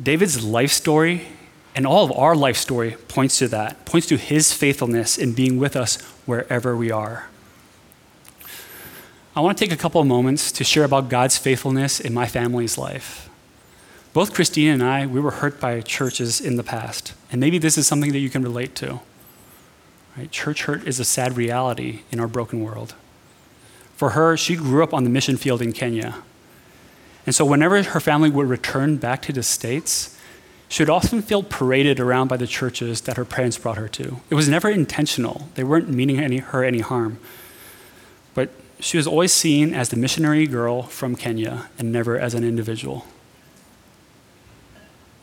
David's 0.01 0.45
life 0.45 0.71
story 0.71 1.29
and 1.75 1.87
all 1.87 2.05
of 2.05 2.13
our 2.13 2.37
life 2.37 2.57
story 2.57 2.97
points 3.09 3.39
to 3.39 3.49
that, 3.49 3.85
points 3.85 4.07
to 4.09 4.17
His 4.17 4.53
faithfulness 4.53 5.19
in 5.19 5.33
being 5.33 5.59
with 5.59 5.75
us 5.75 6.01
wherever 6.27 6.77
we 6.77 6.91
are. 6.91 7.29
I 9.35 9.41
want 9.41 9.57
to 9.57 9.65
take 9.65 9.73
a 9.73 9.81
couple 9.81 10.01
of 10.01 10.07
moments 10.07 10.53
to 10.53 10.65
share 10.65 10.85
about 10.85 11.09
God's 11.09 11.39
faithfulness 11.39 11.99
in 11.99 12.13
my 12.13 12.27
family's 12.27 12.77
life. 12.77 13.31
Both 14.13 14.35
Christine 14.35 14.69
and 14.69 14.83
I, 14.83 15.07
we 15.07 15.21
were 15.21 15.31
hurt 15.31 15.59
by 15.59 15.81
churches 15.81 16.41
in 16.41 16.57
the 16.57 16.63
past, 16.63 17.15
and 17.31 17.41
maybe 17.41 17.59
this 17.59 17.79
is 17.79 17.87
something 17.87 18.13
that 18.13 18.19
you 18.19 18.29
can 18.29 18.43
relate 18.43 18.75
to. 18.77 19.01
Right? 20.17 20.31
Church 20.31 20.65
hurt 20.65 20.87
is 20.87 21.01
a 21.01 21.05
sad 21.05 21.37
reality 21.37 22.01
in 22.11 22.21
our 22.21 22.29
broken 22.29 22.63
world. 22.63 22.95
For 23.97 24.11
her, 24.11 24.37
she 24.37 24.57
grew 24.57 24.83
up 24.83 24.93
on 24.93 25.05
the 25.05 25.11
mission 25.11 25.39
field 25.39 25.63
in 25.63 25.73
Kenya. 25.73 26.17
And 27.25 27.35
so, 27.35 27.47
whenever 27.47 27.83
her 27.83 28.01
family 28.01 28.29
would 28.29 28.49
return 28.49 28.97
back 28.97 29.23
to 29.23 29.33
the 29.33 29.43
States, 29.43 30.19
she 30.69 30.83
would 30.83 30.91
often 30.91 31.23
feel 31.23 31.43
paraded 31.43 31.99
around 31.99 32.29
by 32.29 32.37
the 32.37 32.47
churches 32.47 33.03
that 33.03 33.17
her 33.17 33.25
parents 33.25 33.57
brought 33.57 33.79
her 33.79 33.89
to. 33.89 34.21
It 34.29 34.35
was 34.35 34.49
never 34.49 34.69
intentional, 34.69 35.49
they 35.55 35.65
weren't 35.65 35.89
meaning 35.89 36.19
any, 36.19 36.39
her 36.39 36.65
any 36.65 36.81
harm. 36.81 37.19
But 38.35 38.51
she 38.81 38.99
was 38.99 39.07
always 39.07 39.33
seen 39.33 39.73
as 39.73 39.89
the 39.89 39.97
missionary 39.97 40.47
girl 40.47 40.83
from 40.83 41.15
Kenya 41.17 41.71
and 41.79 41.93
never 41.93 42.19
as 42.19 42.35
an 42.35 42.45
individual. 42.45 43.07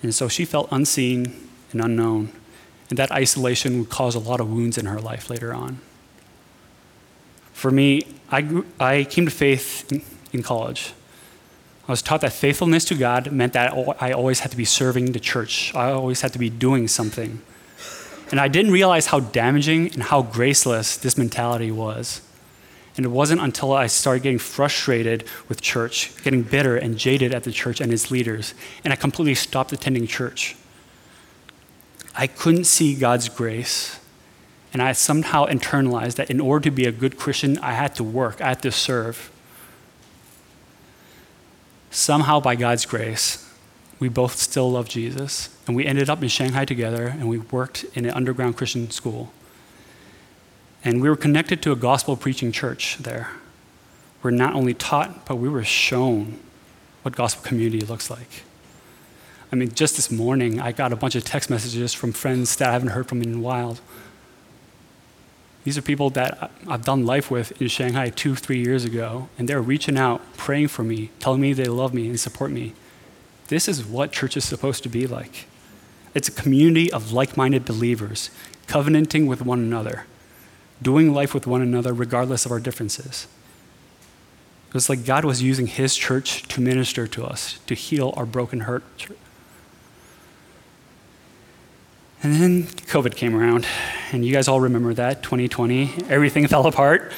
And 0.02 0.14
so 0.16 0.28
she 0.28 0.46
felt 0.46 0.68
unseen 0.72 1.48
and 1.72 1.82
unknown. 1.82 2.32
And 2.90 2.98
that 2.98 3.12
isolation 3.12 3.80
would 3.80 3.90
cause 3.90 4.16
a 4.16 4.20
lot 4.20 4.40
of 4.40 4.50
wounds 4.50 4.78
in 4.78 4.86
her 4.86 5.00
life 5.00 5.30
later 5.30 5.54
on. 5.54 5.80
For 7.54 7.70
me, 7.70 8.08
I, 8.30 8.42
grew, 8.42 8.66
I 8.80 9.04
came 9.04 9.26
to 9.26 9.32
faith 9.32 9.92
in, 9.92 10.02
in 10.32 10.44
college. 10.44 10.94
I 11.88 11.92
was 11.92 12.02
taught 12.02 12.22
that 12.22 12.34
faithfulness 12.34 12.86
to 12.86 12.96
God 12.96 13.32
meant 13.32 13.54
that 13.54 13.74
I 14.00 14.12
always 14.12 14.42
had 14.42 14.52
to 14.52 14.58
be 14.58 14.66
serving 14.66 15.12
the 15.12 15.20
church, 15.20 15.74
I 15.76 15.92
always 15.92 16.22
had 16.22 16.34
to 16.34 16.40
be 16.40 16.50
doing 16.50 16.88
something. 16.88 17.42
And 18.32 18.40
I 18.40 18.48
didn't 18.48 18.72
realize 18.72 19.08
how 19.08 19.22
damaging 19.22 19.92
and 19.94 20.04
how 20.04 20.22
graceless 20.22 20.98
this 20.98 21.18
mentality 21.18 21.72
was. 21.72 22.22
And 23.00 23.06
it 23.06 23.12
wasn't 23.12 23.40
until 23.40 23.72
I 23.72 23.88
started 23.88 24.24
getting 24.24 24.40
frustrated 24.40 25.24
with 25.48 25.62
church, 25.62 26.12
getting 26.22 26.44
bitter 26.44 26.76
and 26.76 26.98
jaded 26.98 27.34
at 27.34 27.46
the 27.46 27.52
church 27.54 27.80
and 27.80 27.94
its 27.94 28.12
leaders, 28.12 28.54
and 28.84 28.92
I 28.92 28.98
completely 28.98 29.36
stopped 29.36 29.72
attending 29.72 30.06
church. 30.06 30.58
I 32.14 32.28
couldn't 32.28 32.66
see 32.66 32.96
God's 32.96 33.30
grace. 33.30 34.02
And 34.74 34.82
I 34.82 34.92
somehow 34.92 35.46
internalized 35.46 36.16
that 36.16 36.30
in 36.30 36.42
order 36.42 36.66
to 36.66 36.72
be 36.72 36.88
a 36.88 36.92
good 36.92 37.18
Christian, 37.18 37.58
I 37.60 37.72
had 37.72 37.96
to 37.96 38.04
work, 38.04 38.42
I 38.42 38.50
had 38.50 38.62
to 38.64 38.72
serve. 38.74 39.32
Somehow, 41.92 42.42
by 42.42 42.56
God's 42.56 42.86
grace, 42.86 43.50
we 44.00 44.10
both 44.10 44.36
still 44.36 44.70
love 44.72 44.90
Jesus. 44.90 45.56
And 45.68 45.74
we 45.78 45.86
ended 45.86 46.10
up 46.10 46.22
in 46.22 46.28
Shanghai 46.28 46.66
together, 46.66 47.08
and 47.08 47.30
we 47.30 47.38
worked 47.38 47.86
in 47.94 48.04
an 48.04 48.12
underground 48.12 48.58
Christian 48.58 48.92
school. 48.92 49.32
And 50.84 51.02
we 51.02 51.10
were 51.10 51.16
connected 51.16 51.62
to 51.64 51.72
a 51.72 51.76
gospel 51.76 52.16
preaching 52.16 52.52
church 52.52 52.98
there. 53.00 53.30
We're 54.24 54.32
not 54.32 54.54
only 54.54 54.74
taught, 54.74 55.26
but 55.26 55.36
we 55.36 55.50
were 55.50 55.64
shown 55.64 56.40
what 57.02 57.16
gospel 57.16 57.44
community 57.44 57.86
looks 57.86 58.10
like. 58.10 58.44
I 59.52 59.56
mean, 59.56 59.74
just 59.74 59.96
this 59.96 60.12
morning, 60.12 60.60
I 60.60 60.72
got 60.72 60.94
a 60.94 60.96
bunch 60.96 61.16
of 61.16 61.24
text 61.24 61.50
messages 61.50 61.94
from 61.94 62.12
friends 62.12 62.56
that 62.58 62.70
I 62.70 62.74
haven't 62.74 62.90
heard 62.90 63.08
from 63.08 63.22
in 63.22 63.36
a 63.36 63.40
while. 63.40 63.78
These 65.64 65.78
are 65.78 65.82
people 65.82 66.10
that 66.12 66.52
I've 66.68 66.86
done 66.86 67.06
life 67.06 67.30
with 67.30 67.60
in 67.62 67.68
Shanghai 67.68 68.10
two, 68.10 68.36
three 68.36 68.62
years 68.62 68.86
ago, 68.86 69.30
and 69.38 69.50
they're 69.50 69.62
reaching 69.62 69.98
out, 69.98 70.22
praying 70.38 70.70
for 70.70 70.84
me, 70.84 71.12
telling 71.20 71.42
me 71.42 71.54
they 71.54 71.66
love 71.66 71.94
me 71.94 72.08
and 72.08 72.20
support 72.20 72.52
me. 72.52 72.74
This 73.48 73.68
is 73.68 73.86
what 73.86 74.12
church 74.12 74.38
is 74.38 74.46
supposed 74.46 74.84
to 74.84 74.90
be 74.90 75.08
like. 75.08 75.48
It's 76.14 76.28
a 76.28 76.32
community 76.32 76.92
of 76.92 77.12
like 77.12 77.36
minded 77.36 77.66
believers, 77.66 78.30
covenanting 78.68 79.26
with 79.28 79.42
one 79.42 79.60
another, 79.60 80.06
doing 80.82 81.14
life 81.14 81.34
with 81.34 81.48
one 81.48 81.62
another 81.62 81.94
regardless 81.94 82.46
of 82.46 82.52
our 82.52 82.60
differences. 82.60 83.28
It 84.68 84.74
was 84.74 84.88
like 84.88 85.04
God 85.04 85.26
was 85.26 85.42
using 85.42 85.68
His 85.68 85.96
church 85.96 86.44
to 86.50 86.62
minister 86.62 87.08
to 87.08 87.26
us, 87.26 87.60
to 87.66 87.74
heal 87.74 88.14
our 88.16 88.26
broken 88.26 88.62
hurt. 88.62 88.84
And 92.22 92.36
then 92.36 92.64
COVID 92.64 93.16
came 93.16 93.36
around, 93.36 93.66
and 94.12 94.26
you 94.26 94.34
guys 94.34 94.48
all 94.48 94.60
remember 94.60 94.94
that 94.94 95.24
2020, 95.24 95.92
everything 96.10 96.48
fell 96.50 96.68
apart. 96.68 97.12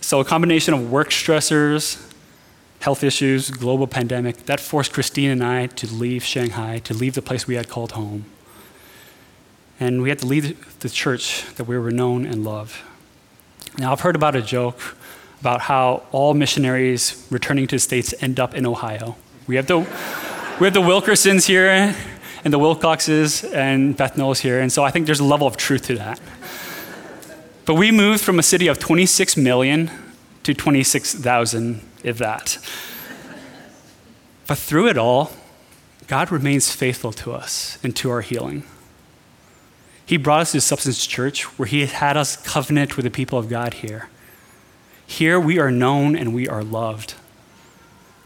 So, 0.00 0.20
a 0.20 0.24
combination 0.24 0.74
of 0.74 0.90
work 0.90 1.10
stressors, 1.10 2.00
health 2.80 3.02
issues, 3.02 3.50
global 3.50 3.86
pandemic, 3.86 4.46
that 4.46 4.60
forced 4.60 4.92
Christine 4.92 5.30
and 5.30 5.42
I 5.42 5.66
to 5.66 5.86
leave 5.86 6.22
Shanghai, 6.24 6.78
to 6.80 6.94
leave 6.94 7.14
the 7.14 7.22
place 7.22 7.46
we 7.46 7.56
had 7.56 7.68
called 7.68 7.92
home. 7.92 8.26
And 9.80 10.02
we 10.02 10.10
had 10.10 10.18
to 10.18 10.26
leave 10.26 10.78
the 10.80 10.90
church 10.90 11.46
that 11.56 11.64
we 11.64 11.78
were 11.78 11.90
known 11.90 12.26
and 12.26 12.44
loved. 12.44 12.76
Now, 13.78 13.92
I've 13.92 14.00
heard 14.00 14.14
about 14.14 14.36
a 14.36 14.42
joke 14.42 14.78
about 15.40 15.62
how 15.62 16.02
all 16.12 16.34
missionaries 16.34 17.26
returning 17.30 17.66
to 17.68 17.76
the 17.76 17.80
States 17.80 18.14
end 18.20 18.38
up 18.38 18.54
in 18.54 18.66
Ohio. 18.66 19.16
We 19.46 19.56
have 19.56 19.66
the, 19.66 19.78
we 19.78 20.66
have 20.66 20.74
the 20.74 20.82
Wilkersons 20.82 21.46
here 21.46 21.94
and 22.44 22.52
the 22.52 22.58
Wilcoxes 22.58 23.50
and 23.54 23.96
Beth 23.96 24.18
Knowles 24.18 24.40
here, 24.40 24.60
and 24.60 24.70
so 24.70 24.84
I 24.84 24.90
think 24.90 25.06
there's 25.06 25.20
a 25.20 25.24
level 25.24 25.46
of 25.46 25.56
truth 25.56 25.82
to 25.86 25.96
that. 25.96 26.20
But 27.64 27.74
we 27.74 27.90
moved 27.90 28.22
from 28.22 28.38
a 28.38 28.42
city 28.42 28.66
of 28.66 28.78
26 28.78 29.36
million 29.36 29.90
to 30.42 30.54
26,000, 30.54 31.80
if 32.02 32.18
that. 32.18 32.58
But 34.46 34.58
through 34.58 34.88
it 34.88 34.98
all, 34.98 35.32
God 36.06 36.32
remains 36.32 36.70
faithful 36.70 37.12
to 37.12 37.32
us 37.32 37.78
and 37.82 37.94
to 37.96 38.10
our 38.10 38.20
healing. 38.20 38.64
He 40.10 40.16
brought 40.16 40.40
us 40.40 40.50
to 40.50 40.60
Substance 40.60 41.06
Church 41.06 41.44
where 41.56 41.68
He 41.68 41.86
had 41.86 42.16
us 42.16 42.34
covenant 42.36 42.96
with 42.96 43.04
the 43.04 43.12
people 43.12 43.38
of 43.38 43.48
God 43.48 43.74
here. 43.74 44.08
Here 45.06 45.38
we 45.38 45.60
are 45.60 45.70
known 45.70 46.16
and 46.16 46.34
we 46.34 46.48
are 46.48 46.64
loved. 46.64 47.14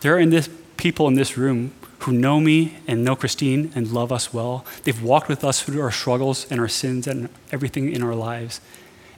There 0.01 0.15
are 0.15 0.19
in 0.19 0.31
this, 0.31 0.49
people 0.79 1.07
in 1.09 1.13
this 1.13 1.37
room 1.37 1.75
who 1.99 2.13
know 2.13 2.41
me 2.41 2.79
and 2.87 3.05
know 3.05 3.15
Christine 3.15 3.71
and 3.75 3.93
love 3.93 4.13
us 4.13 4.33
well. 4.33 4.65
They've 4.85 5.03
walked 5.03 5.29
with 5.29 5.45
us 5.45 5.61
through 5.61 5.83
our 5.83 5.91
struggles 5.91 6.51
and 6.51 6.59
our 6.59 6.69
sins 6.69 7.07
and 7.07 7.29
everything 7.53 7.93
in 7.93 8.03
our 8.03 8.15
lives. 8.15 8.63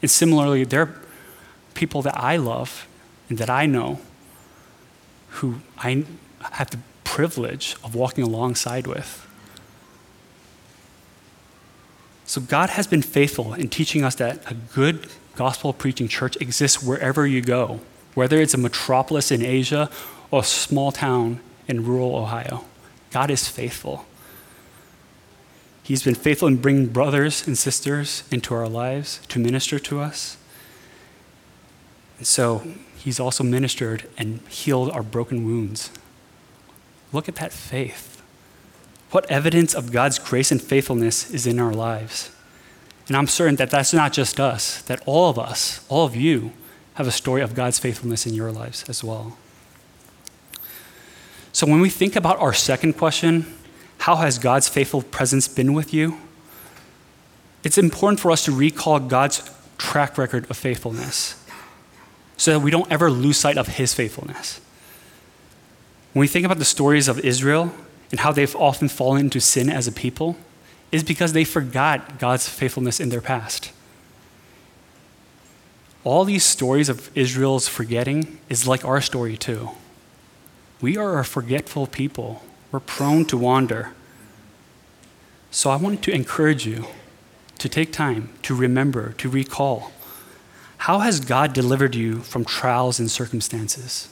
And 0.02 0.10
similarly, 0.10 0.64
there 0.64 0.82
are 0.82 1.00
people 1.74 2.02
that 2.02 2.18
I 2.18 2.36
love 2.36 2.88
and 3.28 3.38
that 3.38 3.48
I 3.48 3.66
know 3.66 4.00
who 5.28 5.60
I 5.78 6.04
have 6.40 6.70
the 6.70 6.80
privilege 7.04 7.76
of 7.84 7.94
walking 7.94 8.24
alongside 8.24 8.88
with. 8.88 9.24
So 12.26 12.40
God 12.40 12.70
has 12.70 12.86
been 12.86 13.02
faithful 13.02 13.54
in 13.54 13.68
teaching 13.68 14.02
us 14.02 14.16
that 14.16 14.50
a 14.50 14.54
good 14.54 15.06
gospel 15.36 15.72
preaching 15.72 16.08
church 16.08 16.36
exists 16.40 16.82
wherever 16.82 17.26
you 17.26 17.40
go, 17.40 17.80
whether 18.14 18.40
it's 18.40 18.54
a 18.54 18.58
metropolis 18.58 19.30
in 19.30 19.42
Asia 19.42 19.88
or 20.30 20.40
a 20.40 20.44
small 20.44 20.90
town 20.90 21.40
in 21.68 21.84
rural 21.84 22.16
Ohio. 22.16 22.64
God 23.12 23.30
is 23.30 23.48
faithful. 23.48 24.06
He's 25.84 26.02
been 26.02 26.16
faithful 26.16 26.48
in 26.48 26.56
bringing 26.56 26.88
brothers 26.88 27.46
and 27.46 27.56
sisters 27.56 28.24
into 28.32 28.54
our 28.54 28.68
lives 28.68 29.20
to 29.28 29.38
minister 29.38 29.78
to 29.78 30.00
us. 30.00 30.36
And 32.18 32.26
so 32.26 32.66
he's 32.96 33.20
also 33.20 33.44
ministered 33.44 34.08
and 34.18 34.40
healed 34.48 34.90
our 34.90 35.04
broken 35.04 35.44
wounds. 35.44 35.90
Look 37.12 37.28
at 37.28 37.36
that 37.36 37.52
faith. 37.52 38.15
What 39.16 39.30
evidence 39.30 39.72
of 39.72 39.92
God's 39.92 40.18
grace 40.18 40.52
and 40.52 40.60
faithfulness 40.60 41.30
is 41.30 41.46
in 41.46 41.58
our 41.58 41.72
lives? 41.72 42.30
And 43.08 43.16
I'm 43.16 43.28
certain 43.28 43.56
that 43.56 43.70
that's 43.70 43.94
not 43.94 44.12
just 44.12 44.38
us, 44.38 44.82
that 44.82 45.02
all 45.06 45.30
of 45.30 45.38
us, 45.38 45.82
all 45.88 46.04
of 46.04 46.14
you, 46.14 46.52
have 46.96 47.06
a 47.06 47.10
story 47.10 47.40
of 47.40 47.54
God's 47.54 47.78
faithfulness 47.78 48.26
in 48.26 48.34
your 48.34 48.52
lives 48.52 48.86
as 48.90 49.02
well. 49.02 49.38
So 51.50 51.66
when 51.66 51.80
we 51.80 51.88
think 51.88 52.14
about 52.14 52.38
our 52.40 52.52
second 52.52 52.98
question, 52.98 53.46
how 54.00 54.16
has 54.16 54.38
God's 54.38 54.68
faithful 54.68 55.00
presence 55.00 55.48
been 55.48 55.72
with 55.72 55.94
you? 55.94 56.18
It's 57.64 57.78
important 57.78 58.20
for 58.20 58.30
us 58.30 58.44
to 58.44 58.52
recall 58.52 59.00
God's 59.00 59.50
track 59.78 60.18
record 60.18 60.46
of 60.50 60.58
faithfulness 60.58 61.42
so 62.36 62.52
that 62.52 62.60
we 62.60 62.70
don't 62.70 62.92
ever 62.92 63.10
lose 63.10 63.38
sight 63.38 63.56
of 63.56 63.66
his 63.66 63.94
faithfulness. 63.94 64.60
When 66.12 66.20
we 66.20 66.28
think 66.28 66.44
about 66.44 66.58
the 66.58 66.66
stories 66.66 67.08
of 67.08 67.18
Israel 67.20 67.72
and 68.10 68.20
how 68.20 68.32
they've 68.32 68.56
often 68.56 68.88
fallen 68.88 69.20
into 69.20 69.40
sin 69.40 69.68
as 69.68 69.88
a 69.88 69.92
people, 69.92 70.36
is 70.92 71.02
because 71.02 71.32
they 71.32 71.44
forgot 71.44 72.18
God's 72.18 72.48
faithfulness 72.48 73.00
in 73.00 73.08
their 73.08 73.20
past. 73.20 73.72
All 76.04 76.24
these 76.24 76.44
stories 76.44 76.88
of 76.88 77.10
Israel's 77.16 77.66
forgetting 77.66 78.38
is 78.48 78.68
like 78.68 78.84
our 78.84 79.00
story, 79.00 79.36
too. 79.36 79.70
We 80.80 80.96
are 80.96 81.18
a 81.18 81.24
forgetful 81.24 81.88
people, 81.88 82.42
we're 82.70 82.80
prone 82.80 83.24
to 83.26 83.36
wander. 83.36 83.92
So 85.50 85.70
I 85.70 85.76
wanted 85.76 86.02
to 86.02 86.12
encourage 86.12 86.66
you 86.66 86.86
to 87.58 87.68
take 87.68 87.92
time 87.92 88.28
to 88.42 88.54
remember, 88.54 89.12
to 89.14 89.28
recall. 89.28 89.90
How 90.78 91.00
has 91.00 91.20
God 91.20 91.52
delivered 91.52 91.94
you 91.94 92.20
from 92.20 92.44
trials 92.44 93.00
and 93.00 93.10
circumstances? 93.10 94.08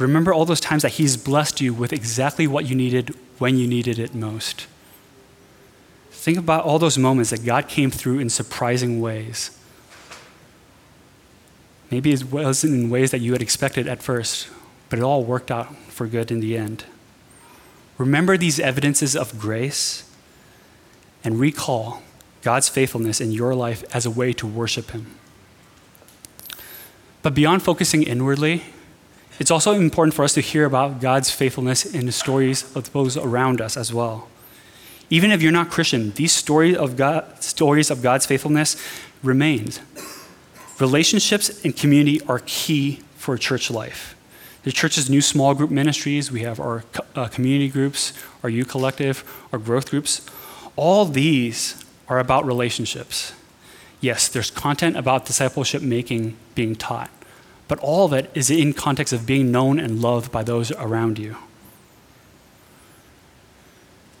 Remember 0.00 0.32
all 0.32 0.44
those 0.44 0.60
times 0.60 0.82
that 0.82 0.92
He's 0.92 1.16
blessed 1.16 1.60
you 1.60 1.74
with 1.74 1.92
exactly 1.92 2.46
what 2.46 2.66
you 2.66 2.74
needed 2.74 3.14
when 3.38 3.56
you 3.56 3.66
needed 3.66 3.98
it 3.98 4.14
most. 4.14 4.66
Think 6.10 6.38
about 6.38 6.64
all 6.64 6.78
those 6.78 6.98
moments 6.98 7.30
that 7.30 7.44
God 7.44 7.68
came 7.68 7.90
through 7.90 8.18
in 8.18 8.30
surprising 8.30 9.00
ways. 9.00 9.56
Maybe 11.90 12.12
it 12.12 12.24
wasn't 12.24 12.74
in 12.74 12.90
ways 12.90 13.10
that 13.10 13.20
you 13.20 13.32
had 13.32 13.42
expected 13.42 13.88
at 13.88 14.02
first, 14.02 14.48
but 14.88 14.98
it 14.98 15.02
all 15.02 15.24
worked 15.24 15.50
out 15.50 15.74
for 15.88 16.06
good 16.06 16.30
in 16.30 16.40
the 16.40 16.56
end. 16.56 16.84
Remember 17.98 18.36
these 18.36 18.60
evidences 18.60 19.16
of 19.16 19.38
grace 19.38 20.10
and 21.22 21.38
recall 21.38 22.02
God's 22.42 22.68
faithfulness 22.68 23.20
in 23.20 23.32
your 23.32 23.54
life 23.54 23.84
as 23.94 24.06
a 24.06 24.10
way 24.10 24.32
to 24.34 24.46
worship 24.46 24.92
Him. 24.92 25.14
But 27.22 27.34
beyond 27.34 27.62
focusing 27.62 28.02
inwardly, 28.02 28.62
it's 29.40 29.50
also 29.50 29.72
important 29.72 30.14
for 30.14 30.24
us 30.24 30.34
to 30.34 30.40
hear 30.40 30.66
about 30.66 31.00
God's 31.00 31.30
faithfulness 31.30 31.84
in 31.84 32.06
the 32.06 32.12
stories 32.12 32.76
of 32.76 32.92
those 32.92 33.16
around 33.16 33.60
us 33.60 33.76
as 33.76 33.92
well. 33.92 34.28
Even 35.08 35.32
if 35.32 35.42
you're 35.42 35.50
not 35.50 35.70
Christian, 35.70 36.12
these 36.12 36.30
stories 36.30 36.76
of, 36.76 36.96
God, 36.96 37.42
stories 37.42 37.90
of 37.90 38.02
God's 38.02 38.26
faithfulness 38.26 38.76
remain. 39.22 39.70
Relationships 40.78 41.64
and 41.64 41.76
community 41.76 42.20
are 42.28 42.42
key 42.46 43.00
for 43.16 43.36
church 43.36 43.70
life. 43.70 44.14
The 44.62 44.72
church's 44.72 45.08
new 45.08 45.22
small 45.22 45.54
group 45.54 45.70
ministries, 45.70 46.30
we 46.30 46.42
have 46.42 46.60
our 46.60 46.84
uh, 47.16 47.28
community 47.28 47.68
groups, 47.68 48.12
our 48.42 48.50
youth 48.50 48.68
collective, 48.68 49.24
our 49.52 49.58
growth 49.58 49.90
groups. 49.90 50.24
All 50.76 51.06
these 51.06 51.82
are 52.08 52.18
about 52.18 52.44
relationships. 52.44 53.32
Yes, 54.00 54.28
there's 54.28 54.50
content 54.50 54.96
about 54.96 55.24
discipleship 55.24 55.82
making 55.82 56.36
being 56.54 56.76
taught, 56.76 57.10
but 57.70 57.78
all 57.78 58.04
of 58.04 58.12
it 58.12 58.28
is 58.34 58.50
in 58.50 58.72
context 58.72 59.12
of 59.12 59.24
being 59.24 59.52
known 59.52 59.78
and 59.78 60.02
loved 60.02 60.32
by 60.32 60.42
those 60.42 60.72
around 60.72 61.20
you. 61.20 61.36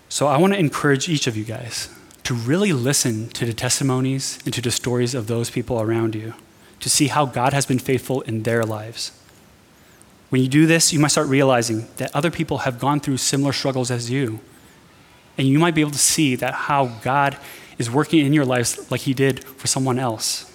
So 0.08 0.28
I 0.28 0.36
want 0.36 0.52
to 0.52 0.58
encourage 0.60 1.08
each 1.08 1.26
of 1.26 1.36
you 1.36 1.42
guys 1.42 1.88
to 2.22 2.32
really 2.32 2.72
listen 2.72 3.28
to 3.30 3.44
the 3.44 3.52
testimonies 3.52 4.38
and 4.44 4.54
to 4.54 4.62
the 4.62 4.70
stories 4.70 5.16
of 5.16 5.26
those 5.26 5.50
people 5.50 5.80
around 5.80 6.14
you 6.14 6.34
to 6.78 6.88
see 6.88 7.08
how 7.08 7.26
God 7.26 7.52
has 7.52 7.66
been 7.66 7.80
faithful 7.80 8.20
in 8.20 8.44
their 8.44 8.64
lives. 8.64 9.10
When 10.28 10.40
you 10.40 10.48
do 10.48 10.66
this, 10.66 10.92
you 10.92 11.00
might 11.00 11.08
start 11.08 11.26
realizing 11.26 11.88
that 11.96 12.14
other 12.14 12.30
people 12.30 12.58
have 12.58 12.78
gone 12.78 13.00
through 13.00 13.16
similar 13.16 13.52
struggles 13.52 13.90
as 13.90 14.12
you. 14.12 14.38
And 15.36 15.48
you 15.48 15.58
might 15.58 15.74
be 15.74 15.80
able 15.80 15.90
to 15.90 15.98
see 15.98 16.36
that 16.36 16.54
how 16.54 16.86
God 17.02 17.36
is 17.78 17.90
working 17.90 18.24
in 18.24 18.32
your 18.32 18.44
lives 18.44 18.92
like 18.92 19.00
He 19.00 19.12
did 19.12 19.42
for 19.42 19.66
someone 19.66 19.98
else. 19.98 20.49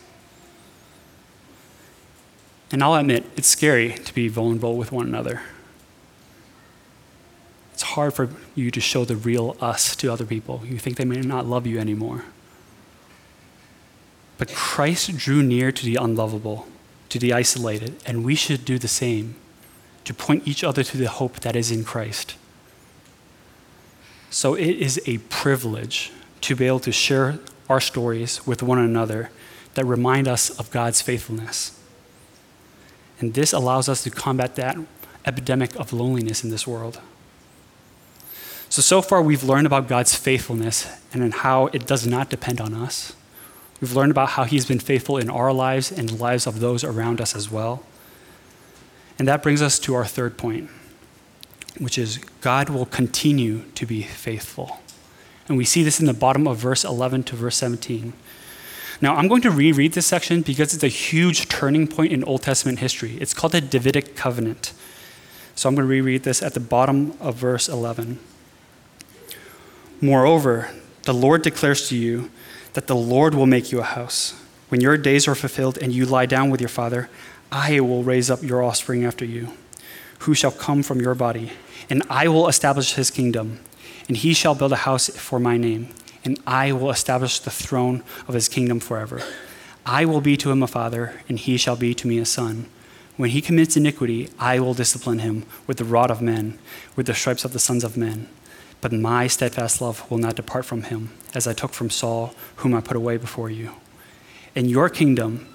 And 2.71 2.83
I'll 2.83 2.95
admit, 2.95 3.25
it's 3.35 3.47
scary 3.47 3.93
to 3.93 4.13
be 4.13 4.27
vulnerable 4.27 4.75
with 4.75 4.91
one 4.91 5.07
another. 5.07 5.41
It's 7.73 7.83
hard 7.83 8.13
for 8.13 8.29
you 8.55 8.71
to 8.71 8.79
show 8.79 9.05
the 9.05 9.15
real 9.15 9.57
us 9.59 9.95
to 9.97 10.11
other 10.11 10.25
people. 10.25 10.61
You 10.65 10.77
think 10.79 10.97
they 10.97 11.05
may 11.05 11.21
not 11.21 11.45
love 11.45 11.67
you 11.67 11.79
anymore. 11.79 12.25
But 14.37 14.53
Christ 14.53 15.17
drew 15.17 15.43
near 15.43 15.71
to 15.71 15.85
the 15.85 15.95
unlovable, 15.95 16.67
to 17.09 17.19
the 17.19 17.33
isolated, 17.33 17.95
and 18.05 18.23
we 18.23 18.35
should 18.35 18.65
do 18.65 18.79
the 18.79 18.87
same 18.87 19.35
to 20.05 20.13
point 20.13 20.47
each 20.47 20.63
other 20.63 20.83
to 20.83 20.97
the 20.97 21.09
hope 21.09 21.41
that 21.41 21.55
is 21.55 21.71
in 21.71 21.83
Christ. 21.83 22.35
So 24.29 24.53
it 24.53 24.75
is 24.77 25.01
a 25.05 25.19
privilege 25.29 26.11
to 26.41 26.55
be 26.55 26.67
able 26.67 26.79
to 26.81 26.91
share 26.91 27.39
our 27.69 27.79
stories 27.81 28.45
with 28.45 28.61
one 28.61 28.79
another 28.79 29.31
that 29.73 29.85
remind 29.85 30.27
us 30.27 30.49
of 30.59 30.71
God's 30.71 31.01
faithfulness. 31.01 31.79
And 33.19 33.33
this 33.33 33.53
allows 33.53 33.87
us 33.87 34.03
to 34.03 34.09
combat 34.09 34.55
that 34.55 34.77
epidemic 35.25 35.75
of 35.75 35.93
loneliness 35.93 36.43
in 36.43 36.49
this 36.49 36.67
world. 36.67 36.99
So, 38.69 38.81
so 38.81 39.01
far, 39.01 39.21
we've 39.21 39.43
learned 39.43 39.67
about 39.67 39.87
God's 39.87 40.15
faithfulness 40.15 40.87
and 41.13 41.33
how 41.33 41.67
it 41.67 41.87
does 41.87 42.05
not 42.05 42.29
depend 42.29 42.59
on 42.59 42.73
us. 42.73 43.15
We've 43.79 43.95
learned 43.95 44.11
about 44.11 44.29
how 44.29 44.43
He's 44.43 44.65
been 44.65 44.79
faithful 44.79 45.17
in 45.17 45.29
our 45.29 45.53
lives 45.53 45.91
and 45.91 46.09
the 46.09 46.15
lives 46.15 46.47
of 46.47 46.59
those 46.59 46.83
around 46.83 47.21
us 47.21 47.35
as 47.35 47.49
well. 47.49 47.83
And 49.17 49.27
that 49.27 49.43
brings 49.43 49.61
us 49.61 49.79
to 49.79 49.95
our 49.95 50.05
third 50.05 50.37
point, 50.37 50.69
which 51.77 51.97
is 51.97 52.17
God 52.41 52.69
will 52.69 52.85
continue 52.85 53.63
to 53.75 53.85
be 53.85 54.01
faithful. 54.01 54.79
And 55.47 55.57
we 55.57 55.65
see 55.65 55.83
this 55.83 55.99
in 55.99 56.05
the 56.05 56.13
bottom 56.13 56.47
of 56.47 56.57
verse 56.57 56.83
11 56.83 57.23
to 57.23 57.35
verse 57.35 57.57
17. 57.57 58.13
Now, 59.01 59.15
I'm 59.15 59.27
going 59.27 59.41
to 59.41 59.51
reread 59.51 59.93
this 59.93 60.05
section 60.05 60.41
because 60.41 60.73
it's 60.73 60.83
a 60.83 60.87
huge 60.87 61.49
turning 61.49 61.87
point 61.87 62.13
in 62.13 62.23
Old 62.23 62.43
Testament 62.43 62.79
history. 62.79 63.17
It's 63.19 63.33
called 63.33 63.53
the 63.53 63.61
Davidic 63.61 64.15
covenant. 64.15 64.73
So 65.55 65.69
I'm 65.69 65.75
going 65.75 65.87
to 65.87 65.89
reread 65.89 66.23
this 66.23 66.41
at 66.41 66.53
the 66.53 66.59
bottom 66.59 67.13
of 67.19 67.35
verse 67.35 67.69
11. 67.69 68.19
Moreover, 70.01 70.69
the 71.03 71.13
Lord 71.13 71.41
declares 71.41 71.87
to 71.89 71.97
you 71.97 72.29
that 72.73 72.87
the 72.87 72.95
Lord 72.95 73.33
will 73.35 73.45
make 73.45 73.71
you 73.71 73.79
a 73.79 73.83
house. 73.83 74.33
When 74.69 74.81
your 74.81 74.97
days 74.97 75.27
are 75.27 75.35
fulfilled 75.35 75.77
and 75.77 75.93
you 75.93 76.05
lie 76.05 76.25
down 76.25 76.49
with 76.49 76.59
your 76.59 76.69
father, 76.69 77.09
I 77.51 77.79
will 77.79 78.03
raise 78.03 78.29
up 78.29 78.43
your 78.43 78.63
offspring 78.63 79.05
after 79.05 79.23
you, 79.23 79.53
who 80.19 80.33
shall 80.33 80.51
come 80.51 80.83
from 80.83 80.99
your 80.99 81.15
body, 81.15 81.51
and 81.89 82.03
I 82.09 82.27
will 82.27 82.47
establish 82.47 82.95
his 82.95 83.11
kingdom, 83.11 83.59
and 84.07 84.17
he 84.17 84.33
shall 84.33 84.55
build 84.55 84.73
a 84.73 84.77
house 84.77 85.09
for 85.09 85.39
my 85.39 85.55
name, 85.57 85.89
and 86.25 86.39
I 86.45 86.71
will 86.71 86.89
establish 86.89 87.39
the 87.39 87.51
throne 87.51 88.03
of 88.27 88.33
his 88.33 88.49
kingdom 88.49 88.79
forever. 88.79 89.21
I 89.85 90.03
will 90.05 90.21
be 90.21 90.35
to 90.37 90.51
him 90.51 90.63
a 90.63 90.67
father, 90.67 91.21
and 91.29 91.39
he 91.39 91.57
shall 91.57 91.75
be 91.75 91.93
to 91.93 92.07
me 92.07 92.17
a 92.17 92.25
son. 92.25 92.65
When 93.17 93.29
he 93.29 93.41
commits 93.41 93.77
iniquity, 93.77 94.29
I 94.39 94.59
will 94.59 94.73
discipline 94.73 95.19
him 95.19 95.45
with 95.67 95.77
the 95.77 95.85
rod 95.85 96.11
of 96.11 96.21
men, 96.21 96.57
with 96.95 97.05
the 97.05 97.13
stripes 97.13 97.45
of 97.45 97.53
the 97.53 97.59
sons 97.59 97.83
of 97.83 97.95
men. 97.95 98.27
But 98.81 98.91
my 98.91 99.27
steadfast 99.27 99.79
love 99.79 100.09
will 100.11 100.17
not 100.17 100.35
depart 100.35 100.65
from 100.65 100.83
him, 100.83 101.11
as 101.33 101.47
I 101.47 101.53
took 101.53 101.71
from 101.71 101.89
Saul, 101.89 102.33
whom 102.57 102.73
I 102.73 102.81
put 102.81 102.97
away 102.97 103.17
before 103.17 103.49
you. 103.49 103.71
In 104.53 104.67
your 104.67 104.89
kingdom, 104.89 105.47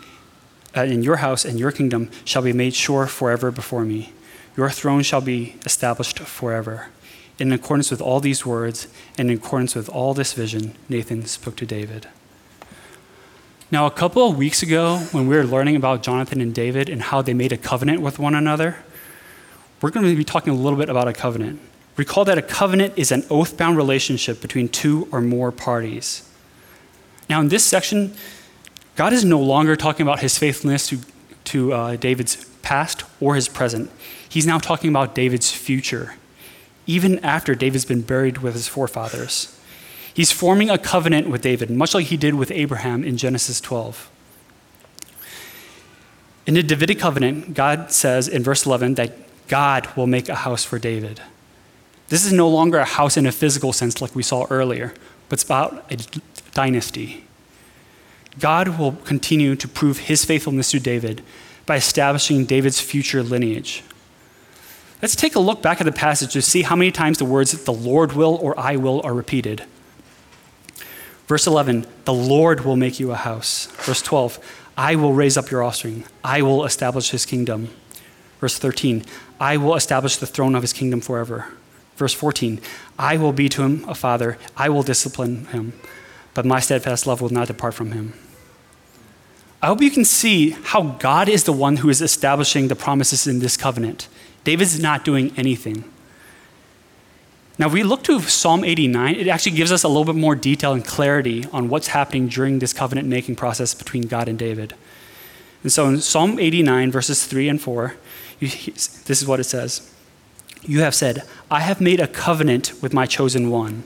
uh, 0.76 0.82
in 0.82 1.02
your 1.02 1.16
house 1.16 1.44
and 1.44 1.58
your 1.58 1.72
kingdom 1.72 2.10
shall 2.24 2.42
be 2.42 2.52
made 2.52 2.74
sure 2.74 3.06
forever 3.06 3.50
before 3.50 3.84
me. 3.84 4.12
Your 4.56 4.70
throne 4.70 5.02
shall 5.02 5.20
be 5.20 5.56
established 5.66 6.18
forever. 6.20 6.88
In 7.40 7.52
accordance 7.52 7.90
with 7.90 8.02
all 8.02 8.20
these 8.20 8.44
words, 8.44 8.86
and 9.16 9.30
in 9.30 9.38
accordance 9.38 9.74
with 9.74 9.88
all 9.88 10.12
this 10.12 10.34
vision, 10.34 10.74
Nathan 10.90 11.24
spoke 11.24 11.56
to 11.56 11.66
David. 11.66 12.06
Now, 13.70 13.86
a 13.86 13.90
couple 13.90 14.28
of 14.28 14.36
weeks 14.36 14.62
ago, 14.62 14.98
when 15.12 15.26
we 15.26 15.34
were 15.34 15.44
learning 15.44 15.74
about 15.74 16.02
Jonathan 16.02 16.42
and 16.42 16.54
David 16.54 16.90
and 16.90 17.00
how 17.00 17.22
they 17.22 17.32
made 17.32 17.50
a 17.50 17.56
covenant 17.56 18.02
with 18.02 18.18
one 18.18 18.34
another, 18.34 18.76
we're 19.80 19.90
going 19.90 20.04
to 20.04 20.14
be 20.14 20.24
talking 20.24 20.52
a 20.52 20.56
little 20.56 20.78
bit 20.78 20.90
about 20.90 21.08
a 21.08 21.14
covenant. 21.14 21.60
Recall 21.96 22.26
that 22.26 22.36
a 22.36 22.42
covenant 22.42 22.92
is 22.96 23.10
an 23.10 23.24
oath 23.30 23.56
bound 23.56 23.78
relationship 23.78 24.42
between 24.42 24.68
two 24.68 25.08
or 25.10 25.22
more 25.22 25.50
parties. 25.50 26.28
Now, 27.30 27.40
in 27.40 27.48
this 27.48 27.64
section, 27.64 28.14
God 28.96 29.14
is 29.14 29.24
no 29.24 29.40
longer 29.40 29.76
talking 29.76 30.04
about 30.06 30.20
his 30.20 30.36
faithfulness 30.36 30.88
to, 30.88 30.98
to 31.44 31.72
uh, 31.72 31.96
David's 31.96 32.44
past 32.60 33.04
or 33.18 33.34
his 33.34 33.48
present. 33.48 33.90
He's 34.28 34.46
now 34.46 34.58
talking 34.58 34.90
about 34.90 35.14
David's 35.14 35.50
future, 35.50 36.16
even 36.90 37.20
after 37.20 37.54
David's 37.54 37.84
been 37.84 38.02
buried 38.02 38.38
with 38.38 38.54
his 38.54 38.66
forefathers. 38.66 39.56
He's 40.12 40.32
forming 40.32 40.68
a 40.68 40.76
covenant 40.76 41.30
with 41.30 41.40
David, 41.40 41.70
much 41.70 41.94
like 41.94 42.06
he 42.06 42.16
did 42.16 42.34
with 42.34 42.50
Abraham 42.50 43.04
in 43.04 43.16
Genesis 43.16 43.60
12. 43.60 44.10
In 46.46 46.54
the 46.54 46.64
Davidic 46.64 46.98
covenant, 46.98 47.54
God 47.54 47.92
says 47.92 48.26
in 48.26 48.42
verse 48.42 48.66
11 48.66 48.94
that 48.94 49.12
God 49.46 49.88
will 49.96 50.08
make 50.08 50.28
a 50.28 50.34
house 50.34 50.64
for 50.64 50.80
David. 50.80 51.22
This 52.08 52.26
is 52.26 52.32
no 52.32 52.48
longer 52.48 52.78
a 52.78 52.84
house 52.84 53.16
in 53.16 53.24
a 53.24 53.30
physical 53.30 53.72
sense 53.72 54.02
like 54.02 54.16
we 54.16 54.24
saw 54.24 54.48
earlier, 54.50 54.92
but 55.28 55.34
it's 55.34 55.44
about 55.44 55.92
a 55.92 55.96
dynasty. 56.54 57.24
God 58.40 58.80
will 58.80 58.92
continue 59.04 59.54
to 59.54 59.68
prove 59.68 59.98
his 59.98 60.24
faithfulness 60.24 60.72
to 60.72 60.80
David 60.80 61.22
by 61.66 61.76
establishing 61.76 62.46
David's 62.46 62.80
future 62.80 63.22
lineage. 63.22 63.84
Let's 65.02 65.16
take 65.16 65.34
a 65.34 65.40
look 65.40 65.62
back 65.62 65.80
at 65.80 65.84
the 65.84 65.92
passage 65.92 66.32
to 66.34 66.42
see 66.42 66.62
how 66.62 66.76
many 66.76 66.90
times 66.90 67.18
the 67.18 67.24
words 67.24 67.52
the 67.52 67.72
Lord 67.72 68.12
will 68.12 68.36
or 68.36 68.58
I 68.58 68.76
will 68.76 69.00
are 69.02 69.14
repeated. 69.14 69.64
Verse 71.26 71.46
11, 71.46 71.86
the 72.04 72.12
Lord 72.12 72.64
will 72.64 72.76
make 72.76 73.00
you 73.00 73.12
a 73.12 73.16
house. 73.16 73.66
Verse 73.84 74.02
12, 74.02 74.38
I 74.76 74.96
will 74.96 75.12
raise 75.12 75.36
up 75.36 75.50
your 75.50 75.62
offspring. 75.62 76.04
I 76.24 76.42
will 76.42 76.64
establish 76.64 77.10
his 77.10 77.24
kingdom. 77.24 77.70
Verse 78.40 78.58
13, 78.58 79.04
I 79.38 79.56
will 79.56 79.74
establish 79.74 80.16
the 80.16 80.26
throne 80.26 80.54
of 80.54 80.62
his 80.62 80.72
kingdom 80.72 81.00
forever. 81.00 81.46
Verse 81.96 82.14
14, 82.14 82.60
I 82.98 83.16
will 83.16 83.32
be 83.32 83.48
to 83.50 83.62
him 83.62 83.84
a 83.88 83.94
father. 83.94 84.38
I 84.56 84.68
will 84.68 84.82
discipline 84.82 85.46
him 85.46 85.74
but 86.34 86.46
my 86.46 86.60
steadfast 86.60 87.06
love 87.06 87.20
will 87.20 87.30
not 87.30 87.48
depart 87.48 87.74
from 87.74 87.92
him. 87.92 88.14
I 89.62 89.66
hope 89.66 89.82
you 89.82 89.90
can 89.90 90.04
see 90.04 90.50
how 90.50 90.96
God 90.98 91.28
is 91.28 91.44
the 91.44 91.52
one 91.52 91.78
who 91.78 91.90
is 91.90 92.00
establishing 92.00 92.68
the 92.68 92.76
promises 92.76 93.26
in 93.26 93.40
this 93.40 93.56
covenant. 93.56 94.08
David's 94.44 94.80
not 94.80 95.04
doing 95.04 95.32
anything. 95.36 95.84
Now, 97.58 97.66
if 97.66 97.72
we 97.74 97.82
look 97.82 98.02
to 98.04 98.20
Psalm 98.20 98.64
89, 98.64 99.16
it 99.16 99.28
actually 99.28 99.52
gives 99.52 99.70
us 99.70 99.82
a 99.82 99.88
little 99.88 100.06
bit 100.06 100.14
more 100.14 100.34
detail 100.34 100.72
and 100.72 100.84
clarity 100.84 101.44
on 101.52 101.68
what's 101.68 101.88
happening 101.88 102.28
during 102.28 102.58
this 102.58 102.72
covenant 102.72 103.06
making 103.06 103.36
process 103.36 103.74
between 103.74 104.04
God 104.04 104.28
and 104.28 104.38
David. 104.38 104.74
And 105.62 105.70
so 105.70 105.86
in 105.86 106.00
Psalm 106.00 106.38
89, 106.38 106.90
verses 106.90 107.26
3 107.26 107.50
and 107.50 107.60
4, 107.60 107.94
you, 108.38 108.48
this 108.48 109.10
is 109.10 109.26
what 109.26 109.40
it 109.40 109.44
says 109.44 109.92
You 110.62 110.80
have 110.80 110.94
said, 110.94 111.22
I 111.50 111.60
have 111.60 111.82
made 111.82 112.00
a 112.00 112.06
covenant 112.06 112.72
with 112.80 112.94
my 112.94 113.04
chosen 113.04 113.50
one. 113.50 113.84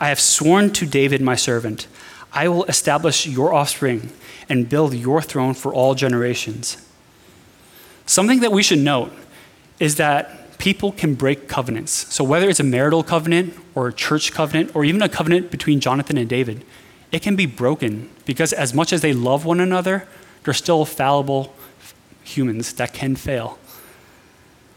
I 0.00 0.08
have 0.08 0.18
sworn 0.18 0.70
to 0.70 0.86
David, 0.86 1.20
my 1.20 1.34
servant, 1.34 1.86
I 2.32 2.48
will 2.48 2.64
establish 2.64 3.26
your 3.26 3.52
offspring 3.52 4.10
and 4.48 4.68
build 4.68 4.94
your 4.94 5.20
throne 5.20 5.54
for 5.54 5.74
all 5.74 5.94
generations. 5.94 6.76
Something 8.06 8.40
that 8.40 8.52
we 8.52 8.62
should 8.62 8.78
note 8.78 9.12
is 9.80 9.96
that 9.96 10.56
people 10.58 10.92
can 10.92 11.14
break 11.14 11.48
covenants. 11.48 11.90
So, 12.14 12.22
whether 12.22 12.48
it's 12.48 12.60
a 12.60 12.64
marital 12.64 13.02
covenant 13.02 13.54
or 13.74 13.88
a 13.88 13.92
church 13.92 14.32
covenant 14.32 14.76
or 14.76 14.84
even 14.84 15.02
a 15.02 15.08
covenant 15.08 15.50
between 15.50 15.80
Jonathan 15.80 16.16
and 16.16 16.28
David, 16.28 16.64
it 17.10 17.22
can 17.22 17.34
be 17.34 17.46
broken 17.46 18.08
because, 18.26 18.52
as 18.52 18.72
much 18.72 18.92
as 18.92 19.00
they 19.00 19.12
love 19.12 19.44
one 19.44 19.58
another, 19.58 20.06
they're 20.44 20.54
still 20.54 20.84
fallible 20.84 21.52
humans 22.22 22.74
that 22.74 22.92
can 22.92 23.16
fail. 23.16 23.58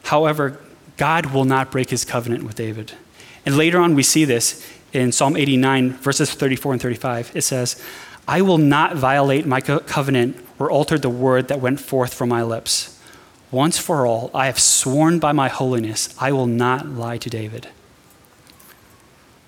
However, 0.03 0.59
God 0.97 1.27
will 1.27 1.45
not 1.45 1.71
break 1.71 1.89
his 1.89 2.03
covenant 2.05 2.43
with 2.43 2.55
David. 2.55 2.93
And 3.45 3.57
later 3.57 3.79
on, 3.79 3.93
we 3.93 4.03
see 4.03 4.25
this 4.25 4.67
in 4.93 5.11
Psalm 5.11 5.35
89, 5.35 5.93
verses 5.93 6.31
34 6.31 6.73
and 6.73 6.81
35, 6.81 7.31
it 7.35 7.41
says, 7.41 7.81
I 8.27 8.41
will 8.41 8.59
not 8.59 8.95
violate 8.95 9.45
my 9.45 9.59
covenant 9.59 10.37
or 10.59 10.71
alter 10.71 10.97
the 10.97 11.09
word 11.09 11.47
that 11.49 11.59
went 11.59 11.79
forth 11.79 12.13
from 12.13 12.29
my 12.29 12.43
lips. 12.43 12.92
Once 13.53 13.77
for 13.77 14.07
all, 14.07 14.31
I 14.33 14.47
have 14.47 14.59
sworn 14.59 15.19
by 15.19 15.31
my 15.31 15.47
holiness, 15.47 16.15
I 16.19 16.31
will 16.31 16.47
not 16.47 16.87
lie 16.87 17.19
to 17.19 17.29
David. 17.29 17.67